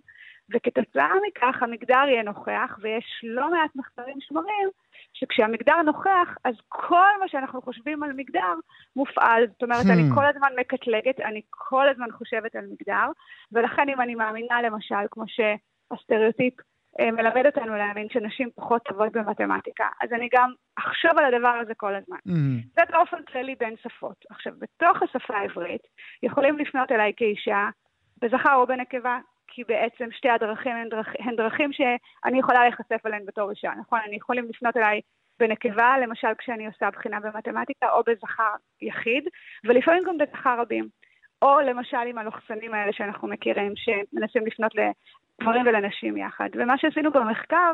[0.54, 4.70] וכתוצאה מכך המגדר יהיה נוכח, ויש לא מעט מחקרים שמראים
[5.14, 8.54] שכשהמגדר נוכח, אז כל מה שאנחנו חושבים על מגדר
[8.96, 9.48] מופעל.
[9.48, 9.94] זאת אומרת, hmm.
[9.94, 13.08] אני כל הזמן מקטלגת, אני כל הזמן חושבת על מגדר,
[13.52, 19.88] ולכן אם אני מאמינה למשל, כמו שהסטריאוטיפ אה, מלמד אותנו להאמין שנשים פחות טובות במתמטיקה,
[20.02, 22.18] אז אני גם אחשוב על הדבר הזה כל הזמן.
[22.28, 22.68] Mm.
[22.76, 24.26] זה באופן כללי בין שפות.
[24.30, 25.82] עכשיו, בתוך השפה העברית
[26.24, 27.70] יכולים לפנות אליי כאישה,
[28.22, 33.26] בזכר או בנקבה, כי בעצם שתי הדרכים הן, דרכ, הן דרכים שאני יכולה להיחשף אליהן
[33.26, 34.00] בתור אישה, נכון?
[34.08, 35.02] אני יכולים לפנות אליי
[35.40, 39.24] בנקבה, למשל כשאני עושה בחינה במתמטיקה, או בזכר יחיד,
[39.64, 40.88] ולפעמים גם בזכר רבים.
[41.42, 44.76] או למשל עם הלוחסנים האלה שאנחנו מכירים, שמנסים לפנות
[45.42, 46.50] לגברים ולנשים יחד.
[46.56, 47.72] ומה שעשינו במחקר,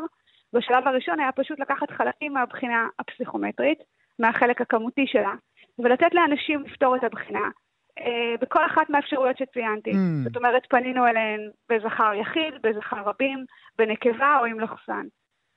[0.52, 3.78] בשלב הראשון היה פשוט לקחת חלקים מהבחינה הפסיכומטרית,
[4.18, 5.34] מהחלק הכמותי שלה,
[5.78, 7.50] ולתת לאנשים לפתור את הבחינה,
[7.98, 9.90] אה, בכל אחת מהאפשרויות שציינתי.
[9.90, 10.24] Mm.
[10.24, 13.44] זאת אומרת, פנינו אליהן בזכר יחיד, בזכר רבים,
[13.78, 15.06] בנקבה או עם לחסן.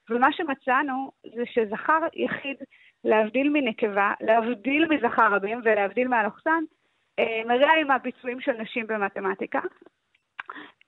[0.10, 2.58] ומה שמצאנו זה שזכר יחיד,
[3.04, 6.64] להבדיל מנקבה, להבדיל מזכר רבים ולהבדיל מהלוחסן,
[7.20, 9.60] אה, מראה עם הביצועים של נשים במתמטיקה.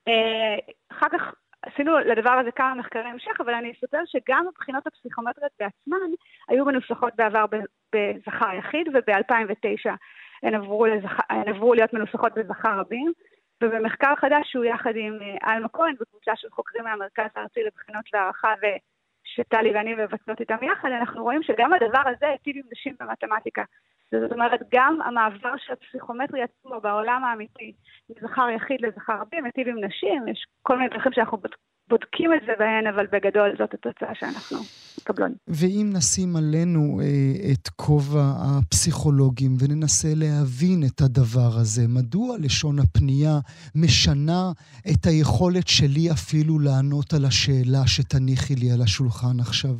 [0.07, 0.55] אה,
[0.91, 5.97] אחר כך עשינו לדבר הזה כמה מחקרי המשך, אבל אני אספר שגם הבחינות הפסיכומטריות בעצמן
[6.49, 7.45] היו מנוסחות בעבר
[7.95, 9.89] בזכר יחיד, וב-2009
[10.43, 11.19] הן עברו, לזכ...
[11.29, 13.11] הן עברו להיות מנוסחות בזכר רבים,
[13.63, 18.53] ובמחקר חדש שהוא יחד עם אה, עלמה כהן בקבוצה של חוקרים מהמרכז הארצי לבחינות והערכה
[18.61, 23.63] ושטלי ואני מבצעות איתם יחד, אנחנו רואים שגם הדבר הזה היטיב עם נשים במתמטיקה.
[24.11, 27.73] זאת אומרת, גם המעבר של הפסיכומטרי עצמו בעולם האמיתי,
[28.09, 31.37] מזכר יחיד לזכר רבים, היטיב עם נשים, יש כל מיני דרכים שאנחנו
[31.89, 34.57] בודקים את זה בהן, אבל בגדול זאת התוצאה שאנחנו
[35.01, 35.31] מקבלות.
[35.47, 43.39] ואם נשים עלינו אה, את כובע הפסיכולוגים וננסה להבין את הדבר הזה, מדוע לשון הפנייה
[43.75, 44.51] משנה
[44.91, 49.75] את היכולת שלי אפילו לענות על השאלה שתניחי לי על השולחן עכשיו?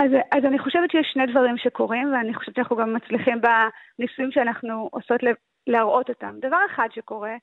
[0.00, 4.88] אז, אז אני חושבת שיש שני דברים שקורים, ואני חושבת שאנחנו גם מצליחים בניסויים שאנחנו
[4.92, 5.20] עושות
[5.66, 6.34] להראות אותם.
[6.40, 7.36] דבר אחד שקורה,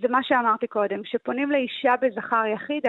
[0.00, 2.84] זה מה שאמרתי קודם, שפונים לאישה בזכר יחיד,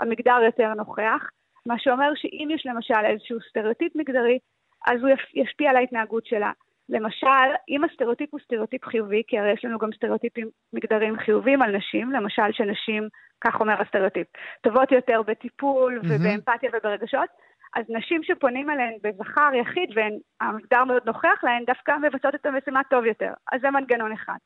[0.00, 1.30] המגדר יותר נוכח,
[1.66, 4.38] מה שאומר שאם יש למשל איזשהו סטריאוטיפ מגדרי,
[4.86, 6.52] אז הוא ישפיע על ההתנהגות שלה.
[6.88, 11.76] למשל, אם הסטריאוטיפ הוא סטריאוטיפ חיובי, כי הרי יש לנו גם סטריאוטיפים מגדריים חיוביים על
[11.76, 13.08] נשים, למשל שנשים,
[13.40, 14.26] כך אומר הסטריאוטיפ,
[14.60, 16.06] טובות יותר בטיפול mm-hmm.
[16.06, 17.28] ובאמפתיה וברגשות,
[17.76, 23.04] אז נשים שפונים אליהן בזכר יחיד והמגדר מאוד נוכח להן, דווקא מבצעות את המשימה טוב
[23.04, 23.32] יותר.
[23.52, 24.36] אז זה מנגנון אחד.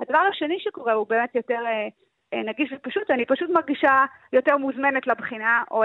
[0.00, 1.88] הדבר השני שקורה הוא באמת יותר אה,
[2.34, 5.82] אה, נגיש ופשוט, אני פשוט מרגישה יותר מוזמנת לבחינה או.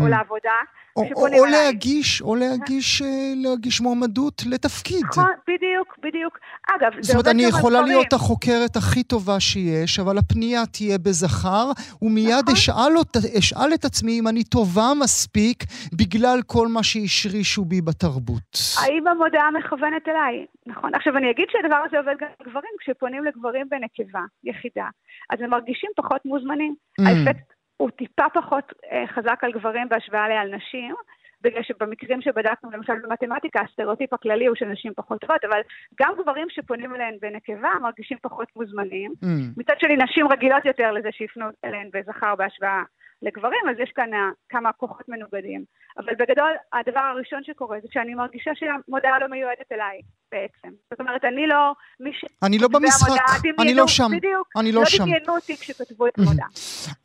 [0.00, 0.58] או לעבודה.
[0.96, 5.04] או, או, או להגיש, או להגיש, אה, להגיש מועמדות לתפקיד.
[5.04, 6.38] נכון, בדיוק, בדיוק.
[6.76, 11.66] אגב, זאת אומרת, אני יכולה להיות החוקרת הכי טובה שיש, אבל הפנייה תהיה בזכר,
[12.02, 12.54] ומיד נכון.
[12.54, 12.92] אשאל,
[13.38, 18.58] אשאל את עצמי אם אני טובה מספיק בגלל כל מה שהשרישו בי בתרבות.
[18.82, 20.46] האם המודעה מכוונת אליי?
[20.66, 20.94] נכון.
[20.94, 24.86] עכשיו, אני אגיד שהדבר הזה עובד גם לגברים, כשפונים לגברים בנקבה, יחידה,
[25.30, 26.74] אז הם מרגישים פחות מוזמנים.
[27.00, 27.04] Mm.
[27.08, 27.49] האפקט
[27.80, 30.94] הוא טיפה פחות אה, חזק על גברים בהשוואה לעל נשים,
[31.42, 35.60] בגלל שבמקרים שבדקנו, למשל במתמטיקה, הסטריאוטיפ הכללי הוא שנשים פחות טובות, אבל
[36.00, 39.12] גם גברים שפונים אליהן בנקבה מרגישים פחות מוזמנים.
[39.24, 39.26] Mm.
[39.56, 42.82] מצד שני, נשים רגילות יותר לזה שיפנו אליהן בזכר בהשוואה
[43.22, 45.64] לגברים, אז יש כאן אה, כמה כוחות מנוגדים.
[45.98, 50.00] אבל בגדול, הדבר הראשון שקורה זה שאני מרגישה שהמודעה לא מיועדת אליי
[50.32, 50.68] בעצם.
[50.90, 51.72] זאת אומרת, אני לא...
[52.00, 52.24] מי ש...
[52.42, 53.20] אני לא במשחק,
[53.60, 54.10] אני לא שם.
[54.16, 54.48] בדיוק.
[54.56, 54.98] אני לא, לא שם.
[54.98, 56.48] לא דמיינו אותי כשכתבו את המודעה.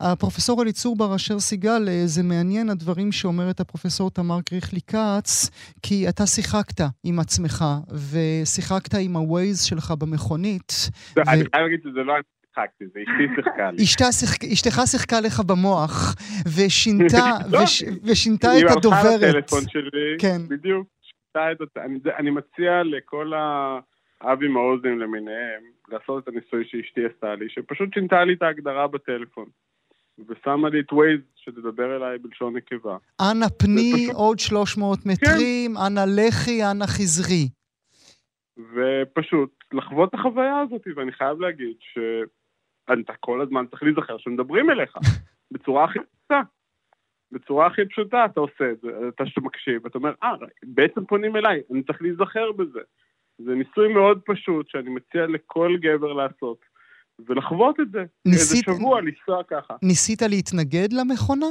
[0.00, 5.50] הפרופסור אליצור בר אשר סיגל, אה, זה מעניין הדברים שאומרת הפרופסור תמר קריכלי כץ,
[5.82, 7.64] כי אתה שיחקת עם עצמך,
[8.10, 10.72] ושיחקת עם הווייז שלך במכונית.
[11.16, 12.14] אני חייב להגיד שזה לא
[12.56, 13.82] שיחקתי, זה אשתי שיחקה לי.
[14.52, 16.14] אשתך שיחקה לך במוח,
[16.56, 17.58] ושינתה, לא,
[18.04, 19.02] ושינתה את הדוברת.
[19.04, 20.38] היא הלכה לטלפון שלי, כן.
[20.48, 21.80] בדיוק, שינתה את אותה.
[22.18, 23.32] אני מציע לכל
[24.20, 29.46] האבי מעוזים למיניהם, לעשות את הניסוי שאשתי עשתה לי, שפשוט שינתה לי את ההגדרה בטלפון.
[30.28, 32.96] ושמה לי את ווייז שתדבר אליי בלשון נקבה.
[33.20, 35.10] אנא פני עוד 300 כן.
[35.10, 35.82] מטרים, כן.
[35.86, 37.48] אנא לכי, אנא חזרי.
[38.58, 41.98] ופשוט לחוות את החוויה הזאת, ואני חייב להגיד ש...
[42.92, 44.96] אתה כל הזמן צריך להיזכר שמדברים אליך,
[45.52, 46.40] בצורה הכי פשוטה.
[47.32, 50.32] בצורה הכי פשוטה אתה עושה את זה, אתה מקשיב, אתה אומר, אה,
[50.62, 52.80] בעצם פונים אליי, אני צריך להיזכר בזה.
[53.38, 56.58] זה ניסוי מאוד פשוט שאני מציע לכל גבר לעשות,
[57.26, 58.04] ולחוות את זה.
[58.26, 58.68] ניסית...
[58.68, 59.74] איזה שבוע לנסוע ככה.
[59.82, 61.46] ניסית להתנגד למכונה?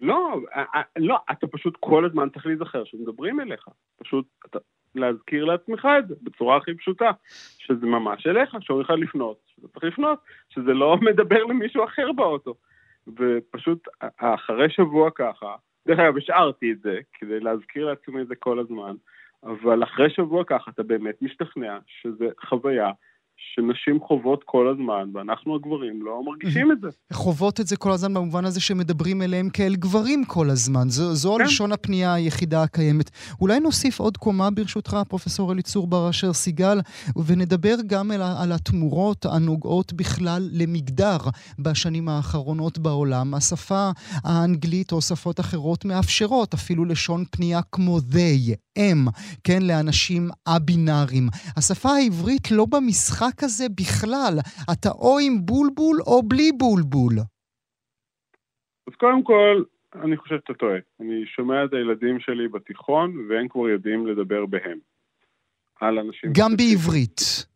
[0.00, 3.68] לא, אה, אה, לא, אתה פשוט כל הזמן צריך להיזכר שמדברים אליך.
[3.96, 4.58] פשוט אתה,
[4.94, 7.10] להזכיר לעצמך את זה בצורה הכי פשוטה,
[7.58, 12.54] שזה ממש אליך, שאומרים לך לפנות, שאתה צריך לפנות, שזה לא מדבר למישהו אחר באוטו.
[13.18, 15.56] ופשוט אחרי שבוע ככה,
[15.88, 18.94] דרך אגב, השארתי את זה כדי להזכיר לעצמי את זה כל הזמן,
[19.42, 22.90] אבל אחרי שבוע ככה אתה באמת משתכנע שזה חוויה
[23.54, 26.88] שנשים חוות כל הזמן, ואנחנו הגברים לא מרגישים את זה.
[27.12, 30.88] חוות את זה כל הזמן במובן הזה שמדברים אליהם כאל גברים כל הזמן.
[30.88, 31.44] זו, זו כן.
[31.44, 33.10] לשון הפנייה היחידה הקיימת.
[33.40, 36.80] אולי נוסיף עוד קומה ברשותך, פרופסור אליצור בר אשר סיגל,
[37.26, 41.16] ונדבר גם על, על התמורות הנוגעות בכלל למגדר
[41.58, 43.34] בשנים האחרונות בעולם.
[43.34, 43.90] השפה
[44.24, 49.06] האנגלית או שפות אחרות מאפשרות אפילו לשון פנייה כמו they, הם,
[49.44, 51.28] כן, לאנשים א-בינאריים.
[51.56, 54.34] השפה העברית לא במשחק המשחק הזה בכלל?
[54.72, 57.14] אתה או עם בולבול או בלי בולבול.
[58.86, 59.62] אז קודם כל,
[59.94, 60.78] אני חושב שאתה טועה.
[61.00, 64.78] אני שומע את הילדים שלי בתיכון, והם כבר יודעים לדבר בהם.
[65.80, 66.30] על אנשים...
[66.38, 67.46] גם בעברית.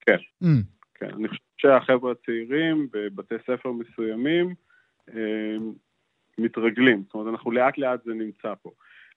[0.00, 0.18] כן.
[0.44, 0.46] Mm.
[0.94, 1.10] כן.
[1.14, 4.54] אני חושב שהחבר'ה הצעירים בבתי ספר מסוימים
[5.08, 5.72] הם,
[6.38, 7.02] מתרגלים.
[7.06, 8.70] זאת אומרת, אנחנו לאט לאט זה נמצא פה.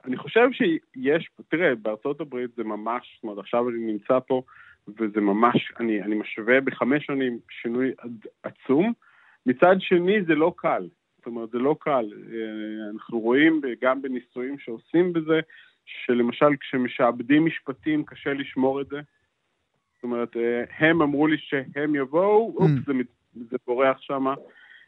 [0.05, 4.41] אני חושב שיש, תראה, בארצות הברית זה ממש, זאת אומרת, עכשיו אני נמצא פה
[4.87, 7.91] וזה ממש, אני, אני משווה בחמש שנים שינוי
[8.43, 8.93] עצום.
[9.45, 12.13] מצד שני זה לא קל, זאת אומרת זה לא קל.
[12.31, 15.39] אה, אנחנו רואים גם בניסויים שעושים בזה,
[15.85, 18.99] שלמשל כשמשעבדים משפטים קשה לשמור את זה.
[19.95, 22.93] זאת אומרת, אה, הם אמרו לי שהם יבואו, אופס, mm.
[22.93, 22.93] זה,
[23.49, 24.33] זה בורח שמה.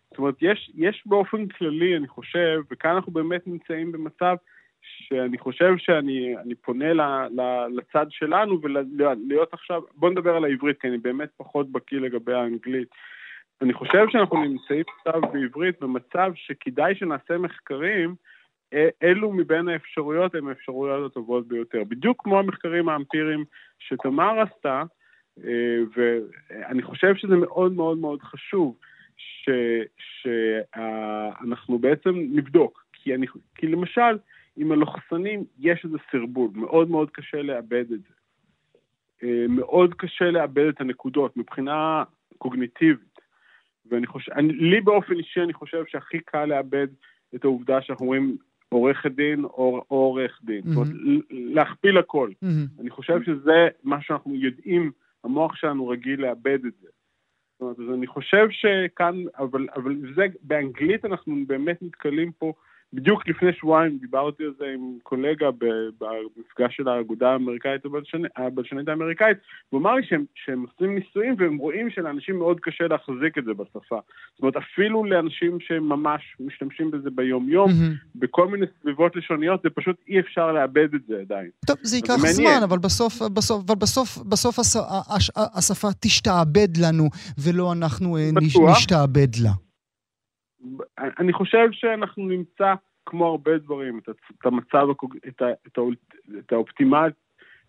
[0.10, 4.36] זאת אומרת, יש, יש באופן כללי, אני חושב, וכאן אנחנו באמת נמצאים במצב
[4.82, 7.02] שאני חושב שאני פונה ל,
[7.42, 7.42] ל,
[7.76, 12.88] לצד שלנו ולהיות עכשיו, בוא נדבר על העברית, כי אני באמת פחות בקיא לגבי האנגלית.
[13.62, 18.16] אני חושב שאנחנו נמצאים עכשיו בעברית במצב שכדאי שנעשה מחקרים,
[19.04, 21.84] אלו מבין האפשרויות הן האפשרויות הטובות ביותר.
[21.84, 23.46] בדיוק כמו המחקרים האמפיריים
[23.80, 24.84] שתמר עשתה,
[25.96, 28.78] ואני חושב שזה מאוד מאוד מאוד חשוב
[29.98, 32.86] שאנחנו בעצם נבדוק.
[32.94, 34.18] כי, אני, כי למשל,
[34.58, 38.14] עם הלוחסנים יש איזה סרבול, מאוד מאוד קשה לאבד את זה.
[39.24, 42.04] אה, מאוד קשה לאבד את הנקודות מבחינה
[42.38, 43.18] קוגניטיבית.
[43.90, 46.88] ואני חושב, אני, לי באופן אישי אני חושב שהכי קל לאבד
[47.36, 48.38] את העובדה שאנחנו אומרים
[48.70, 50.64] עורכת דין או, או עורך דין.
[50.64, 50.68] Mm-hmm.
[50.68, 52.30] זאת אומרת, להכפיל הכל.
[52.32, 52.82] Mm-hmm.
[52.82, 54.92] אני חושב שזה מה שאנחנו יודעים,
[55.24, 56.88] המוח שלנו רגיל לאבד את זה.
[57.54, 62.54] זאת אומרת, אז אני חושב שכאן, אבל, אבל זה, באנגלית אנחנו באמת נתקלים פה
[62.94, 65.48] בדיוק לפני שבועיים דיברתי על זה עם קולגה
[66.00, 67.82] במפגש של האגודה האמריקאית
[68.38, 69.38] הבלשנית האמריקאית,
[69.72, 73.54] והוא אמר לי שהם, שהם עושים ניסויים והם רואים שלאנשים מאוד קשה להחזיק את זה
[73.54, 74.00] בשפה.
[74.34, 78.08] זאת אומרת, אפילו לאנשים שממש משתמשים בזה ביום-יום, mm-hmm.
[78.16, 81.50] בכל מיני סביבות לשוניות, זה פשוט אי אפשר לאבד את זה עדיין.
[81.66, 84.76] טוב, זה ייקח זמן, אבל בסוף, בסוף, אבל בסוף, בסוף הש,
[85.16, 87.10] הש, השפה תשתעבד לנו,
[87.44, 88.78] ולא אנחנו אה, בטוח.
[88.78, 89.67] נשתעבד לה.
[90.98, 92.74] אני חושב שאנחנו נמצא,
[93.06, 94.88] כמו הרבה דברים, את המצב,
[95.28, 95.82] את, ה, את, ה,
[96.38, 97.10] את, האופטימל,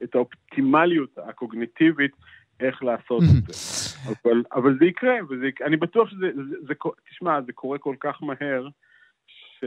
[0.03, 2.13] את האופטימליות הקוגניטיבית,
[2.61, 3.89] איך לעשות את זה.
[4.25, 6.75] אבל, אבל זה יקרה, וזה, אני בטוח שזה, זה, זה,
[7.11, 8.69] תשמע, זה קורה כל כך מהר,
[9.27, 9.65] ש...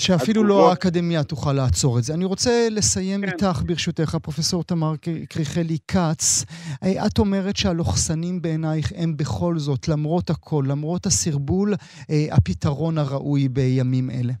[0.00, 2.14] שאפילו לא האקדמיה תוכל לעצור את זה.
[2.14, 3.28] אני רוצה לסיים כן.
[3.28, 4.92] איתך, ברשותך, פרופסור תמר
[5.30, 6.44] קריכלי כץ.
[6.84, 11.74] אה, את אומרת שהלוכסנים בעינייך הם בכל זאת, למרות הכל, למרות הסרבול,
[12.10, 14.32] אה, הפתרון הראוי בימים אלה.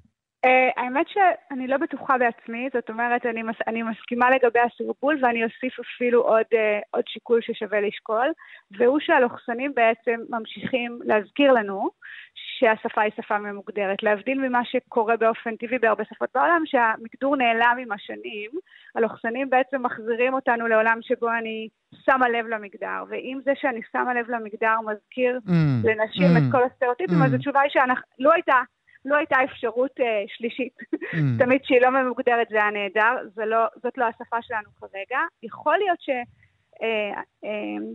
[0.46, 5.44] Uh, האמת שאני לא בטוחה בעצמי, זאת אומרת, אני, מס, אני מסכימה לגבי הסרבול ואני
[5.44, 6.46] אוסיף אפילו עוד,
[6.90, 8.26] עוד שיקול ששווה לשקול,
[8.70, 11.90] והוא שהלוכסנים בעצם ממשיכים להזכיר לנו
[12.58, 14.02] שהשפה היא שפה ממוגדרת.
[14.02, 18.50] להבדיל ממה שקורה באופן טבעי בהרבה שפות בעולם, שהמקדור נעלם עם השנים,
[18.94, 21.68] הלוכסנים בעצם מחזירים אותנו לעולם שבו אני
[22.04, 25.50] שמה לב למגדר, ואם זה שאני שמה לב למגדר מזכיר mm,
[25.84, 27.26] לנשים mm, את כל הסטריאוטיפים, mm.
[27.26, 28.60] אז התשובה היא שלא לא הייתה
[29.04, 30.72] לא הייתה אפשרות uh, שלישית.
[30.94, 31.16] Mm.
[31.44, 35.18] תמיד שהיא לא ממוגדרת זה היה נהדר, לא, זאת לא השפה שלנו כרגע.
[35.42, 36.10] יכול להיות ש...
[36.82, 37.86] אה, אה,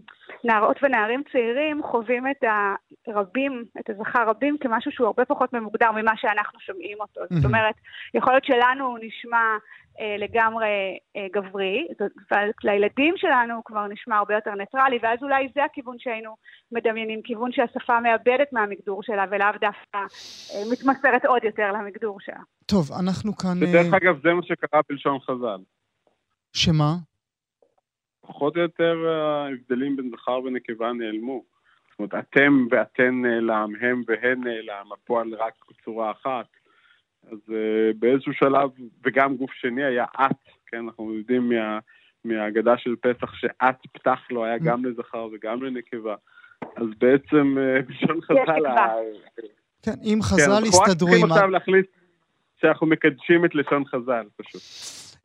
[0.43, 2.43] נערות ונערים צעירים חווים את
[3.07, 7.21] הרבים, את הזכר רבים, כמשהו שהוא הרבה פחות ממוגדר ממה שאנחנו שומעים אותו.
[7.29, 7.75] זאת אומרת,
[8.13, 9.57] יכול להיות שלנו הוא נשמע
[9.99, 10.97] אה, לגמרי
[11.33, 11.87] גברי,
[12.63, 16.35] ולילדים שלנו הוא כבר נשמע הרבה יותר ניטרלי, ואז אולי זה הכיוון שהיינו
[16.71, 19.99] מדמיינים, כיוון שהשפה מאבדת מהמגדור שלה, ולאו דווקא
[20.71, 22.39] מתמסרת עוד יותר למגדור שלה.
[22.65, 23.57] טוב, אנחנו כאן...
[23.61, 25.63] ודרך אגב, זה מה שקרה בלשון חז"ל.
[26.53, 27.10] שמה?
[28.31, 31.43] פחות או יותר ההבדלים בין זכר ונקבה נעלמו.
[31.89, 36.45] זאת אומרת, אתם ואתן נעלם, הם והן נעלם, הפועל רק בצורה אחת.
[37.31, 37.53] אז uh,
[37.99, 38.69] באיזשהו שלב,
[39.05, 40.35] וגם גוף שני היה את,
[40.67, 41.79] כן, אנחנו יודעים מה,
[42.25, 46.15] מהאגדה של פסח שאת פתח לו היה גם לזכר וגם לנקבה.
[46.61, 48.63] אז בעצם uh, בלשון חז"ל...
[49.83, 50.67] כן, אם חז"ל הסתדרו עם...
[50.67, 51.85] כן, אנחנו רק צריכים עכשיו להחליט
[52.61, 54.61] שאנחנו מקדשים את לשון חז"ל, פשוט.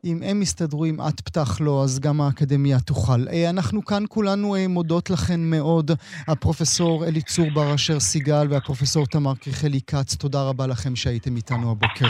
[0.03, 3.27] אם הם יסתדרו עם את פתח לו, אז גם האקדמיה תוכל.
[3.27, 5.91] אה, אנחנו כאן כולנו אה, מודות לכן מאוד,
[6.27, 12.07] הפרופסור אליצור בר אשר סיגל והפרופסור תמר קריכלי כץ, תודה רבה לכם שהייתם איתנו הבוקר.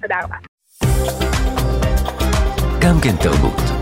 [0.00, 0.36] תודה רבה.
[2.80, 3.81] גם כן תרבות.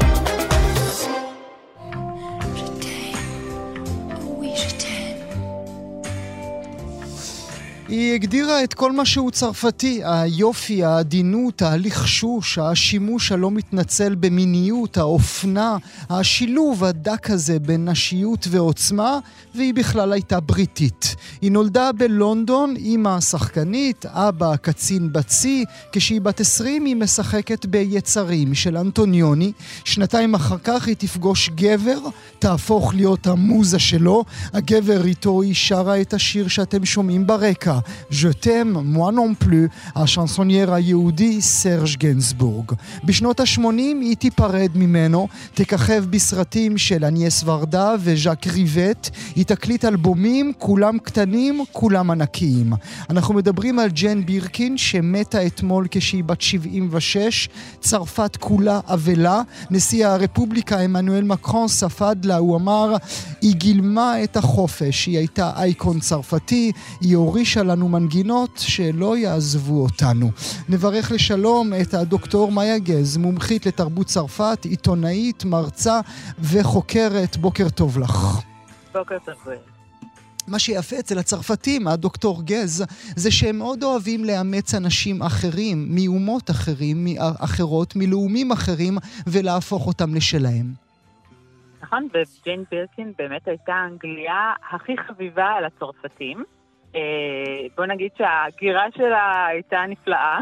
[7.91, 15.76] היא הגדירה את כל מה שהוא צרפתי, היופי, העדינות, הלחשוש, השימוש הלא מתנצל במיניות, האופנה,
[16.11, 19.18] השילוב הדק הזה בין נשיות ועוצמה,
[19.55, 21.16] והיא בכלל הייתה בריטית.
[21.43, 28.76] היא נולדה בלונדון, אימא שחקנית, אבא קצין בצי, כשהיא בת 20 היא משחקת ביצרים של
[28.76, 29.53] אנטוניוני.
[29.84, 31.99] שנתיים אחר כך היא תפגוש גבר,
[32.38, 34.24] תהפוך להיות המוזה שלו.
[34.53, 37.80] הגבר איתו היא שרה את השיר שאתם שומעים ברקע.
[38.11, 42.72] Je t'aime, moi non plus, השנסונייר היהודי סרג' גנסבורג.
[43.05, 50.53] בשנות ה-80 היא תיפרד ממנו, תככב בסרטים של אניאס ורדה וז'אק ריבט, היא תקליט אלבומים,
[50.59, 52.72] כולם קטנים, כולם ענקיים.
[53.11, 57.49] אנחנו מדברים על ג'ן בירקין, שמתה אתמול כשהיא בת 76,
[57.81, 62.97] צרפת כולה אבלה, נשיא הרפובליקה עמנואל מקרון ספד לה, הוא אמר,
[63.43, 70.31] היא גילמה את החופש, היא הייתה אייקון צרפתי, היא הורישה לנו מנגינות שלא יעזבו אותנו.
[70.68, 76.01] נברך לשלום את הדוקטור מאיה גז, מומחית לתרבות צרפת, עיתונאית, מרצה
[76.39, 77.37] וחוקרת.
[77.37, 78.41] בוקר טוב לך.
[78.95, 79.35] בוקר טוב.
[80.49, 82.85] מה שיפה אצל הצרפתים, הדוקטור גז,
[83.16, 90.66] זה שהם מאוד אוהבים לאמץ אנשים אחרים, מאומות אחרים, אחרות, מלאומים אחרים, ולהפוך אותם לשלהם.
[91.83, 96.45] נכון, וג'יין בירקין באמת הייתה האנגליה הכי חביבה על הצרפתים.
[96.95, 100.38] אה, בוא נגיד שהגירה שלה הייתה נפלאה,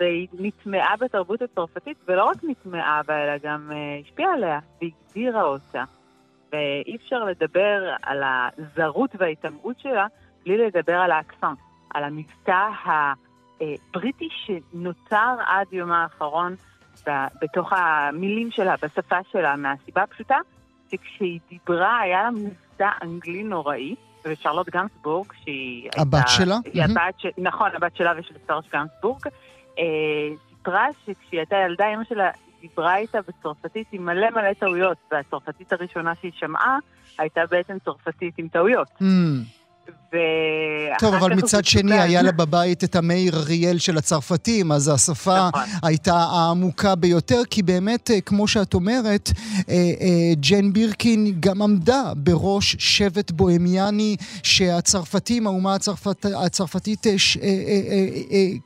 [0.00, 5.84] והיא נטמעה בתרבות הצרפתית, ולא רק נטמעה בה, אלא גם אה, השפיעה עליה, והגדירה אותה.
[6.52, 10.06] ואי אפשר לדבר על הזרות וההיטמעות שלה
[10.44, 11.54] בלי לדבר על האקסן,
[11.94, 12.68] על המבטא
[13.60, 16.54] הבריטי שנוצר עד יומה האחרון
[17.40, 20.38] בתוך המילים שלה, בשפה שלה, מהסיבה הפשוטה
[20.90, 23.94] שכשהיא דיברה היה לה מבטא אנגלי נוראי.
[24.24, 26.28] ושרלוט גנסבורג, שהיא הבת הייתה...
[26.28, 26.56] שלה?
[26.64, 26.90] היא mm-hmm.
[26.90, 27.26] הבת ש...
[27.38, 29.26] נכון, הבת שלה ושל סרש גנסבורג.
[29.78, 29.84] אה,
[30.48, 36.12] סיפרה שכשהיא הייתה ילדה, אמא שלה דיברה איתה בצרפתית עם מלא מלא טעויות, והצרפתית הראשונה
[36.20, 36.78] שהיא שמעה
[37.18, 38.88] הייתה בעצם צרפתית עם טעויות.
[38.88, 39.59] Mm.
[40.12, 40.16] ו...
[40.98, 45.62] טוב, אבל מצד שני היה לה בבית את המאיר אריאל של הצרפתים, אז השפה נכון.
[45.82, 49.30] הייתה העמוקה ביותר, כי באמת, אה, כמו שאת אומרת,
[49.68, 57.06] אה, אה, ג'ן בירקין גם עמדה בראש שבט בוהמיאני שהצרפתים, האומה הצרפת, הצרפתית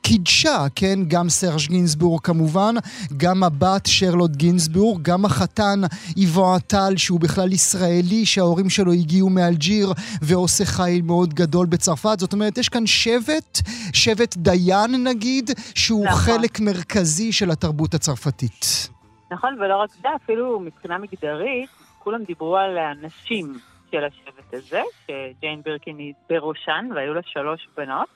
[0.01, 0.99] קידשה, כן?
[1.07, 2.75] גם סרש גינסבורג כמובן,
[3.17, 5.81] גם הבת שרלוט גינסבורג, גם החתן
[6.17, 12.19] איבו עטל, שהוא בכלל ישראלי, שההורים שלו הגיעו מאלג'יר ועושה חיל מאוד גדול בצרפת.
[12.19, 13.59] זאת אומרת, יש כאן שבט,
[13.93, 16.19] שבט ג'יין נגיד, שהוא נכון.
[16.19, 18.89] חלק מרכזי של התרבות הצרפתית.
[19.31, 23.53] נכון, ולא רק זה, אפילו מבחינה מגדרית, כולם דיברו על הנשים
[23.91, 28.07] של השבט הזה, שג'יין בירקין היא בראשן, והיו לה שלוש בנות.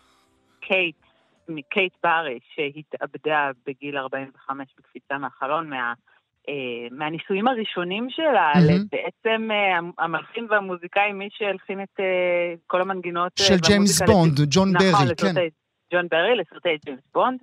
[0.59, 0.95] קייט,
[1.69, 5.93] קייט בארי, שהתאבדה בגיל 45 בקפיצה מהחלון, מה...
[6.49, 8.87] אה, מהנישואים הראשונים שלה, mm-hmm.
[8.91, 13.31] בעצם אה, המלחין והמוזיקאי, מי שהלחין את אה, כל המנגינות...
[13.35, 15.47] של ג'יימס בונד, ג'ון ברי, נכון, כן.
[15.93, 17.39] ג'ון ברי, לסרטי ג'יימס בונד,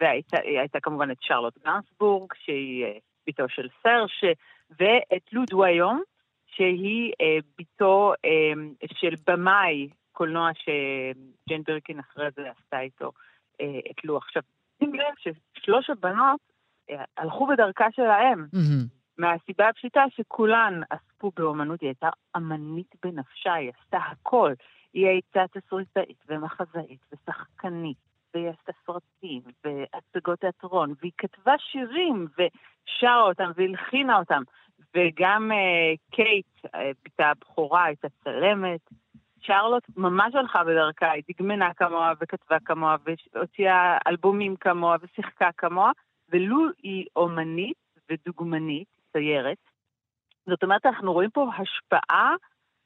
[0.00, 2.86] והייתה כמובן את שרלוט גנסבורג, שהיא
[3.26, 4.24] בתו של סרש,
[4.70, 6.02] ואת לוד וויום,
[6.46, 7.12] שהיא
[7.58, 8.12] בתו
[8.94, 13.12] של במאי קולנוע שג'יין ברקין אחרי זה עשתה איתו
[13.90, 14.24] את לוח.
[14.26, 14.42] עכשיו,
[14.78, 16.49] שים לב ששלוש הבנות
[17.16, 18.44] הלכו בדרכה של האם.
[18.44, 19.00] Mm-hmm.
[19.18, 24.52] מהסיבה הפשוטה שכולן עסקו באומנות, היא הייתה אמנית בנפשה, היא עשתה הכל.
[24.92, 27.96] היא הייתה תסריטאית ומחזאית ושחקנית,
[28.34, 34.42] והיא עשתה סרטים והצגות תיאטרון, והיא כתבה שירים ושרה אותם והלחינה אותם.
[34.96, 38.80] וגם uh, קייט, uh, בתה הבכורה, הייתה צלמת.
[39.40, 42.96] שרלוט ממש הלכה בדרכה, היא דגמנה כמוה וכתבה כמוה
[43.34, 45.92] והוציאה אלבומים כמוה ושיחקה כמוה,
[46.30, 47.76] ולו היא אומנית
[48.10, 49.56] ודוגמנית, ציירת,
[50.46, 52.34] זאת אומרת, אנחנו רואים פה השפעה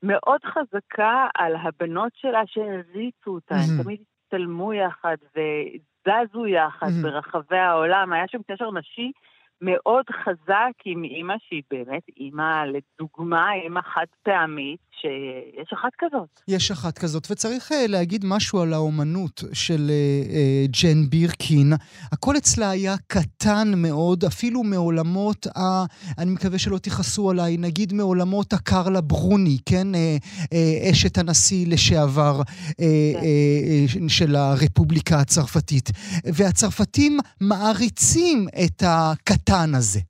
[0.03, 3.79] מאוד חזקה על הבנות שלה שהריצו אותה, מהמם.
[3.79, 7.03] הם תמיד הצטלמו יחד וזזו יחד מהמם.
[7.03, 9.13] ברחבי העולם, היה שם קשר נשי
[9.61, 16.29] מאוד חזק עם אימא שהיא באמת אימא, לדוגמה, אימא חד פעמית, שיש אחת כזאת.
[16.49, 21.73] יש אחת כזאת, וצריך אה, להגיד משהו על האומנות של אה, אה, ג'ן בירקין.
[22.13, 25.85] הכל אצלה היה קטן מאוד, אפילו מעולמות ה...
[26.19, 29.95] אני מקווה שלא תכעסו עליי, נגיד מעולמות הקרלה ברוני, כן?
[29.95, 30.17] אה,
[30.53, 32.43] אה, אשת הנשיא לשעבר אה,
[32.77, 32.85] כן.
[32.85, 35.91] אה, אה, של הרפובליקה הצרפתית.
[36.25, 40.01] והצרפתים מעריצים את הקטן הזה.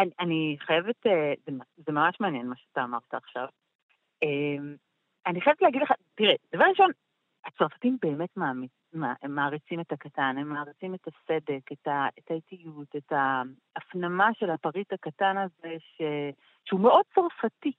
[0.00, 3.46] אני, אני חייבת, אה, זה, זה ממש מעניין מה שאתה אמרת עכשיו.
[4.22, 4.56] אה,
[5.26, 6.90] אני חייבת להגיד לך, תראה, דבר ראשון,
[7.46, 12.30] הצרפתים באמת מעמיד, מה, הם מעריצים את הקטן, הם מעריצים את הסדק, את, ה, את
[12.30, 16.02] האיטיות, את ההפנמה של הפריט הקטן הזה, ש,
[16.64, 17.72] שהוא מאוד צרפתי.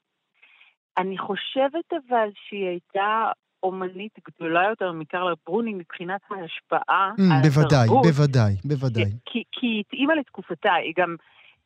[0.98, 3.32] אני חושבת אבל שהיא הייתה
[3.64, 8.06] אומנית גדולה יותר מקרלה ברוני מבחינת ההשפעה Mm, על בוודאי, התרבות.
[8.06, 9.04] בוודאי, בוודאי.
[9.26, 11.16] כי, כי היא התאימה לתקופתה, היא גם,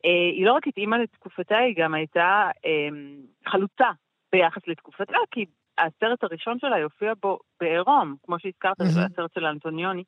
[0.04, 2.88] היא לא רק התאימה לתקופתה, היא גם הייתה אה,
[3.48, 3.86] חלוצה
[4.32, 5.44] ביחח לתקופתה, כי
[5.78, 10.02] הסרט הראשון שלה יופיע בו בעירום, כמו שהזכרת, הסרט של אנטוניוני.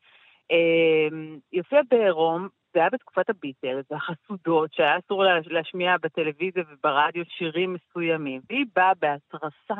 [0.50, 1.08] אה,
[1.52, 7.74] היא הופיעה בעירום, זה היה בתקופת הביטלס, החסודות, שהיה אסור לה- להשמיע בטלוויזיה וברדיו שירים
[7.74, 9.74] מסוימים, והיא באה בהתרסה,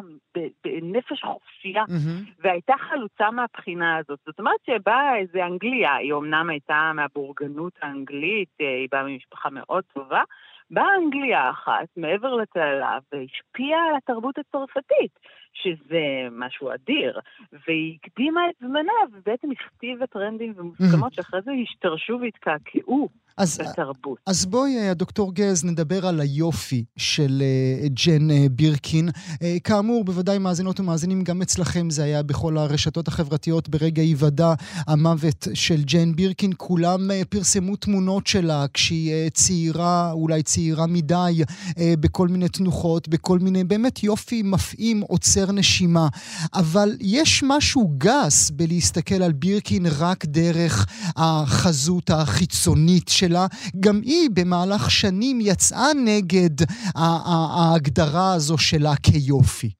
[0.64, 2.24] בנפש חופשייה, מהמם.
[2.38, 4.18] והייתה חלוצה מהבחינה הזאת.
[4.26, 9.84] זאת אומרת שבאה איזה אנגליה, היא אמנם הייתה מהבורגנות האנגלית, אה, היא באה ממשפחה מאוד
[9.94, 10.22] טובה,
[10.70, 15.18] באה אנגליה אחת מעבר לתעלה והשפיעה על התרבות הצרפתית,
[15.54, 17.18] שזה משהו אדיר,
[17.66, 24.18] והיא הקדימה את זמנה ובעצם הכתיבה טרנדים ומוסכמות שאחרי זה השתרשו והתקעקעו אז בתרבות.
[24.26, 29.08] אז בואי, אה, דוקטור גז, נדבר על היופי של אה, ג'ן אה, בירקין.
[29.42, 34.52] אה, כאמור, בוודאי מאזינות ומאזינים, גם אצלכם זה היה בכל הרשתות החברתיות ברגע היוודע
[34.86, 36.50] המוות של ג'ן בירקין.
[36.56, 41.42] כולם אה, פרסמו תמונות שלה כשהיא אה, צעירה, אולי צעירה מדי,
[41.78, 46.08] אה, בכל מיני תנוחות, בכל מיני, באמת יופי מפעים, עוצר נשימה.
[46.54, 50.86] אבל יש משהו גס בלהסתכל על בירקין רק דרך
[51.16, 53.46] החזות החיצונית שלה.
[53.80, 56.56] גם היא במהלך שנים יצאה נגד
[56.94, 59.70] ההגדרה הזו שלה כיופי.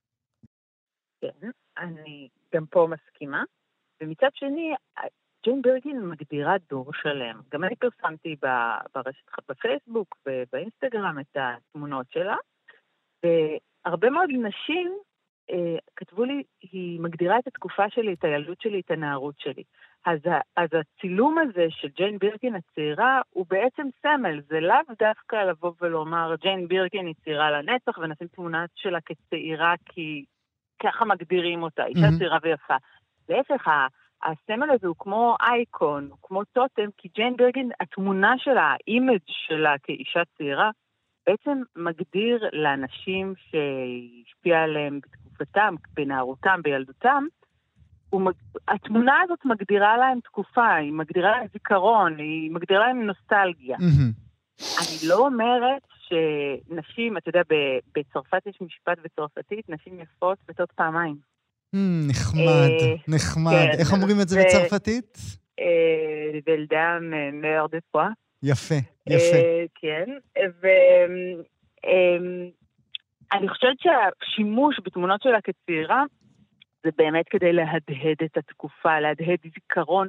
[1.21, 1.49] כן,
[1.79, 3.43] אני גם פה מסכימה.
[4.01, 4.75] ומצד שני,
[5.45, 7.41] ג'יין ברגין מגדירה דור שלם.
[7.53, 8.37] גם אני פרסמתי
[8.95, 12.37] ברשת, בפייסבוק ובאינסטגרם את התמונות שלה,
[13.23, 14.99] והרבה מאוד נשים
[15.97, 19.63] כתבו לי, היא מגדירה את התקופה שלי, את הילדות שלי, את הנערות שלי.
[20.07, 25.37] אז, ה- אז הצילום הזה של ג'יין בירקין הצעירה הוא בעצם סמל, זה לאו דווקא
[25.37, 30.25] לבוא ולומר ג'יין בירקין היא צעירה לנצח ונשים תמונה שלה כצעירה כי
[30.83, 32.19] ככה מגדירים אותה, אישה מהמם.
[32.19, 32.75] צעירה ויפה.
[33.29, 33.69] להפך,
[34.23, 39.19] הסמל הזה הוא כמו אייקון, הוא כמו טוטם, כי ג'יין בירקין, התמונה שלה, ה image
[39.29, 40.71] שלה כאישה צעירה,
[41.27, 45.01] בעצם מגדיר לאנשים שהשפיע עליהם
[45.41, 47.25] בתקופתם, בנערותם, בילדותם,
[48.11, 48.33] הוא מג...
[48.69, 53.77] התמונה הזאת מגדירה להם תקופה, היא מגדירה להם זיכרון, היא מגדירה להם נוסטלגיה.
[54.79, 57.43] אני לא אומרת שנשים, אתה יודע,
[57.97, 61.17] בצרפת יש משפט בצרפתית, נשים יפות מתות פעמיים.
[62.09, 63.53] נחמד, אה, נחמד.
[63.53, 65.19] כן, איך אומרים את זה בצרפתית?
[66.47, 68.09] וילדם מאור דה פואה.
[68.43, 68.75] יפה,
[69.07, 69.37] יפה.
[69.37, 70.11] אה, כן,
[73.33, 76.05] ואני חושבת שהשימוש בתמונות שלה כצעירה
[76.85, 80.09] זה באמת כדי להדהד את התקופה, להדהד זיכרון,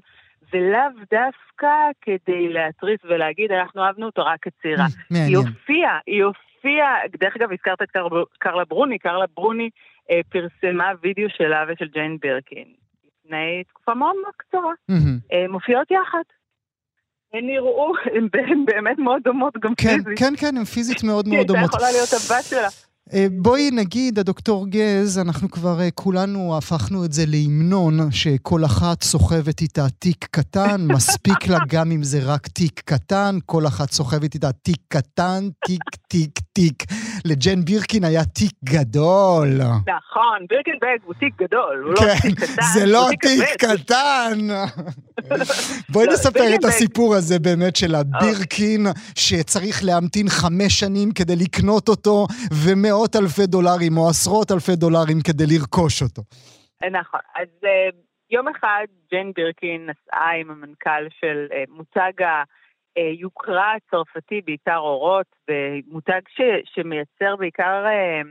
[0.53, 4.85] ולאו דווקא כדי להתריס ולהגיד, אנחנו אהבנו אותו רק כצעירה.
[4.85, 5.35] היא מעניין.
[5.35, 9.69] הופיעה, היא הופיעה, דרך אגב, הזכרת את קרלה, קרלה ברוני, קרלה ברוני
[10.11, 12.67] אה, פרסמה וידאו שלה ושל ג'יין ברקין
[13.25, 14.73] לפני תקופה מאוד מאוד קצרה.
[15.33, 16.23] אה, מופיעות יחד.
[17.33, 18.27] הן נראו, הן
[18.65, 20.19] באמת מאוד דומות גם כן, פיזית.
[20.19, 21.69] כן, כן, הן פיזית מאוד היא מאוד הייתה דומות.
[21.69, 22.67] יכולה להיות הבת שלה.
[23.13, 29.03] אה, בואי נגיד, הדוקטור גז, אנחנו כבר אה, כולנו הפכנו את זה להמנון, שכל אחת
[29.03, 34.33] סוחבת איתה תיק קטן, מספיק לה גם אם זה רק תיק קטן, כל אחת סוחבת
[34.33, 36.83] איתה תיק קטן, תיק, תיק, תיק.
[37.25, 39.47] לג'ן בירקין היה תיק גדול.
[39.97, 43.45] נכון, בירקנבג הוא תיק גדול, הוא לא כן, תיק קטן, זה לא תיק.
[43.57, 44.37] קטן.
[45.89, 51.89] בואי לא, נספר את הסיפור הזה באמת של הבירקין, שצריך להמתין חמש שנים כדי לקנות
[51.89, 52.27] אותו,
[52.65, 56.21] ומאות אלפי דולרים או עשרות אלפי דולרים כדי לרכוש אותו.
[56.91, 57.89] נכון, אז אה,
[58.31, 61.63] יום אחד ג'יין בירקין נסעה עם המנכ"ל של אה,
[62.95, 68.21] מותג אה, יוקרה צרפתי, בעיקר אורות, ומותג ש, שמייצר בעיקר אה,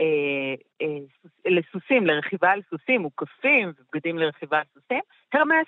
[0.00, 0.98] אה, אה,
[1.46, 5.00] לסוסים, לרכיבה על סוסים, מוקפים ובגדים לרכיבה על סוסים.
[5.32, 5.66] הרמס,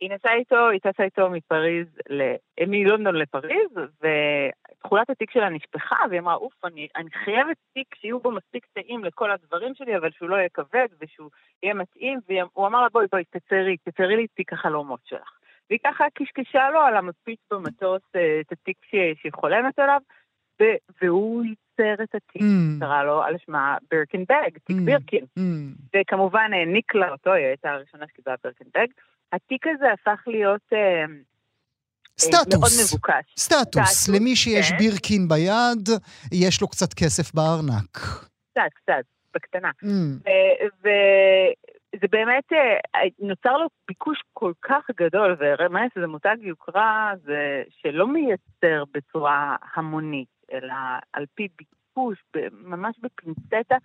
[0.00, 2.34] היא נסעה איתו, היא טסה איתו מפריז, ל...
[2.66, 3.70] מלונדון לפריז,
[4.00, 9.04] ותכולת התיק שלה נשפכה, והיא אמרה, אוף, אני, אני חייבת תיק שיהיו בו מספיק תאים
[9.04, 11.30] לכל הדברים שלי, אבל שהוא לא יהיה כבד ושהוא
[11.62, 15.41] יהיה מתאים, והוא אמר לה, בואי, בואי, תציירי, תציירי לי תיק החלומות שלך.
[15.72, 20.00] והיא ככה קשקשה לו על המפיץ במטוס אה, את התיק שהיא חולמת עליו,
[21.02, 22.80] והוא ייצר את התיק, mm.
[22.80, 24.84] קרא לו על שמה בירקין בג, תיק mm.
[24.84, 25.24] בירקין.
[25.38, 25.42] Mm.
[25.96, 28.86] וכמובן העניק לה אותו, היא הייתה הראשונה שקיבלה בירקין בג.
[29.32, 31.06] התיק הזה הפך להיות אה, אה
[32.18, 33.34] סטטוס, מאוד מבוקש.
[33.38, 34.78] סטטוס, סטטוס למי שיש כן.
[34.78, 35.88] בירקין ביד,
[36.32, 37.96] יש לו קצת כסף בארנק.
[38.50, 39.04] קצת, קצת,
[39.34, 39.70] בקטנה.
[39.82, 40.28] Mm.
[42.00, 48.06] זה באמת, אה, נוצר לו ביקוש כל כך גדול, ורמז זה מותג יוקרה זה שלא
[48.06, 50.74] מייצר בצורה המונית, אלא
[51.12, 53.76] על פי ביקוש, ממש בפינצטה,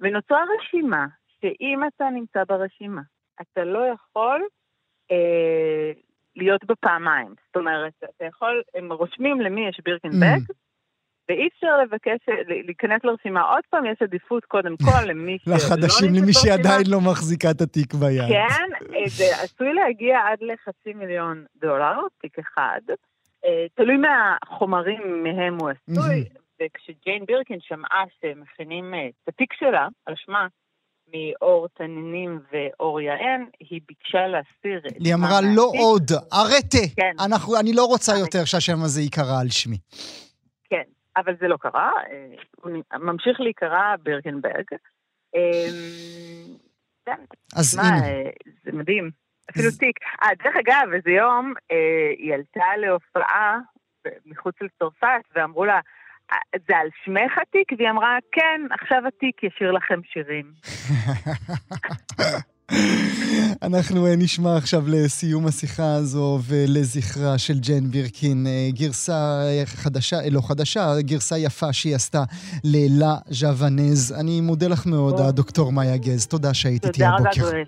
[0.00, 1.06] ונוצרה רשימה,
[1.40, 3.02] שאם אתה נמצא ברשימה,
[3.40, 4.42] אתה לא יכול
[5.10, 5.92] אה,
[6.36, 7.34] להיות בפעמיים.
[7.46, 10.54] זאת אומרת, אתה יכול, הם רושמים למי יש בירקנבק, mm.
[11.28, 12.18] ואי אפשר לבקש,
[12.66, 13.42] להיכנס לרשימה.
[13.42, 15.48] עוד פעם, יש עדיפות קודם כל למי ש...
[15.48, 18.28] לחדשים, למי שעדיין לא מחזיקה את התיק ביד.
[18.28, 22.80] כן, זה עשוי להגיע עד לחצי מיליון דולר, תיק אחד.
[23.44, 26.24] אה, תלוי מהחומרים מהם הוא עשוי,
[26.62, 30.46] וכשג'יין בירקין שמעה שמכינים אה, את התיק שלה על שמה,
[31.14, 34.92] מאור תנינים ואור יען, היא ביקשה להסיר את...
[35.04, 36.94] היא אמרה, לא עוד, ארטה.
[36.96, 37.12] כן.
[37.60, 39.78] אני לא רוצה יותר שהשם הזה ייקרא על שמי.
[40.70, 40.82] כן,
[41.16, 44.64] אבל זה לא קרה, אה, הוא ממשיך להיקרא בירקנברג.
[45.34, 46.56] אמ,
[47.06, 47.24] כן,
[47.56, 48.06] אז הנה.
[48.06, 48.30] אה,
[48.64, 49.10] זה מדהים,
[49.50, 49.96] אפילו תיק.
[50.22, 53.58] אה, דרך אגב, איזה יום אה, היא עלתה להופעה
[54.26, 55.80] מחוץ לצרפת, ואמרו לה,
[56.68, 57.72] זה על שמך התיק?
[57.78, 60.52] והיא אמרה, כן, עכשיו התיק ישיר לכם שירים.
[63.62, 70.18] אנחנו אה, נשמע עכשיו לסיום השיחה הזו ולזכרה של ג'ן בירקין אה, גרסה אה, חדשה,
[70.30, 72.24] לא חדשה, גרסה יפה שהיא עשתה
[72.64, 74.12] ללה ז'וונז.
[74.12, 76.26] אני מודה לך מאוד, הדוקטור מאיה גז.
[76.26, 77.30] תודה שהיית איתי הבוקר.
[77.30, 77.60] תודה רבה,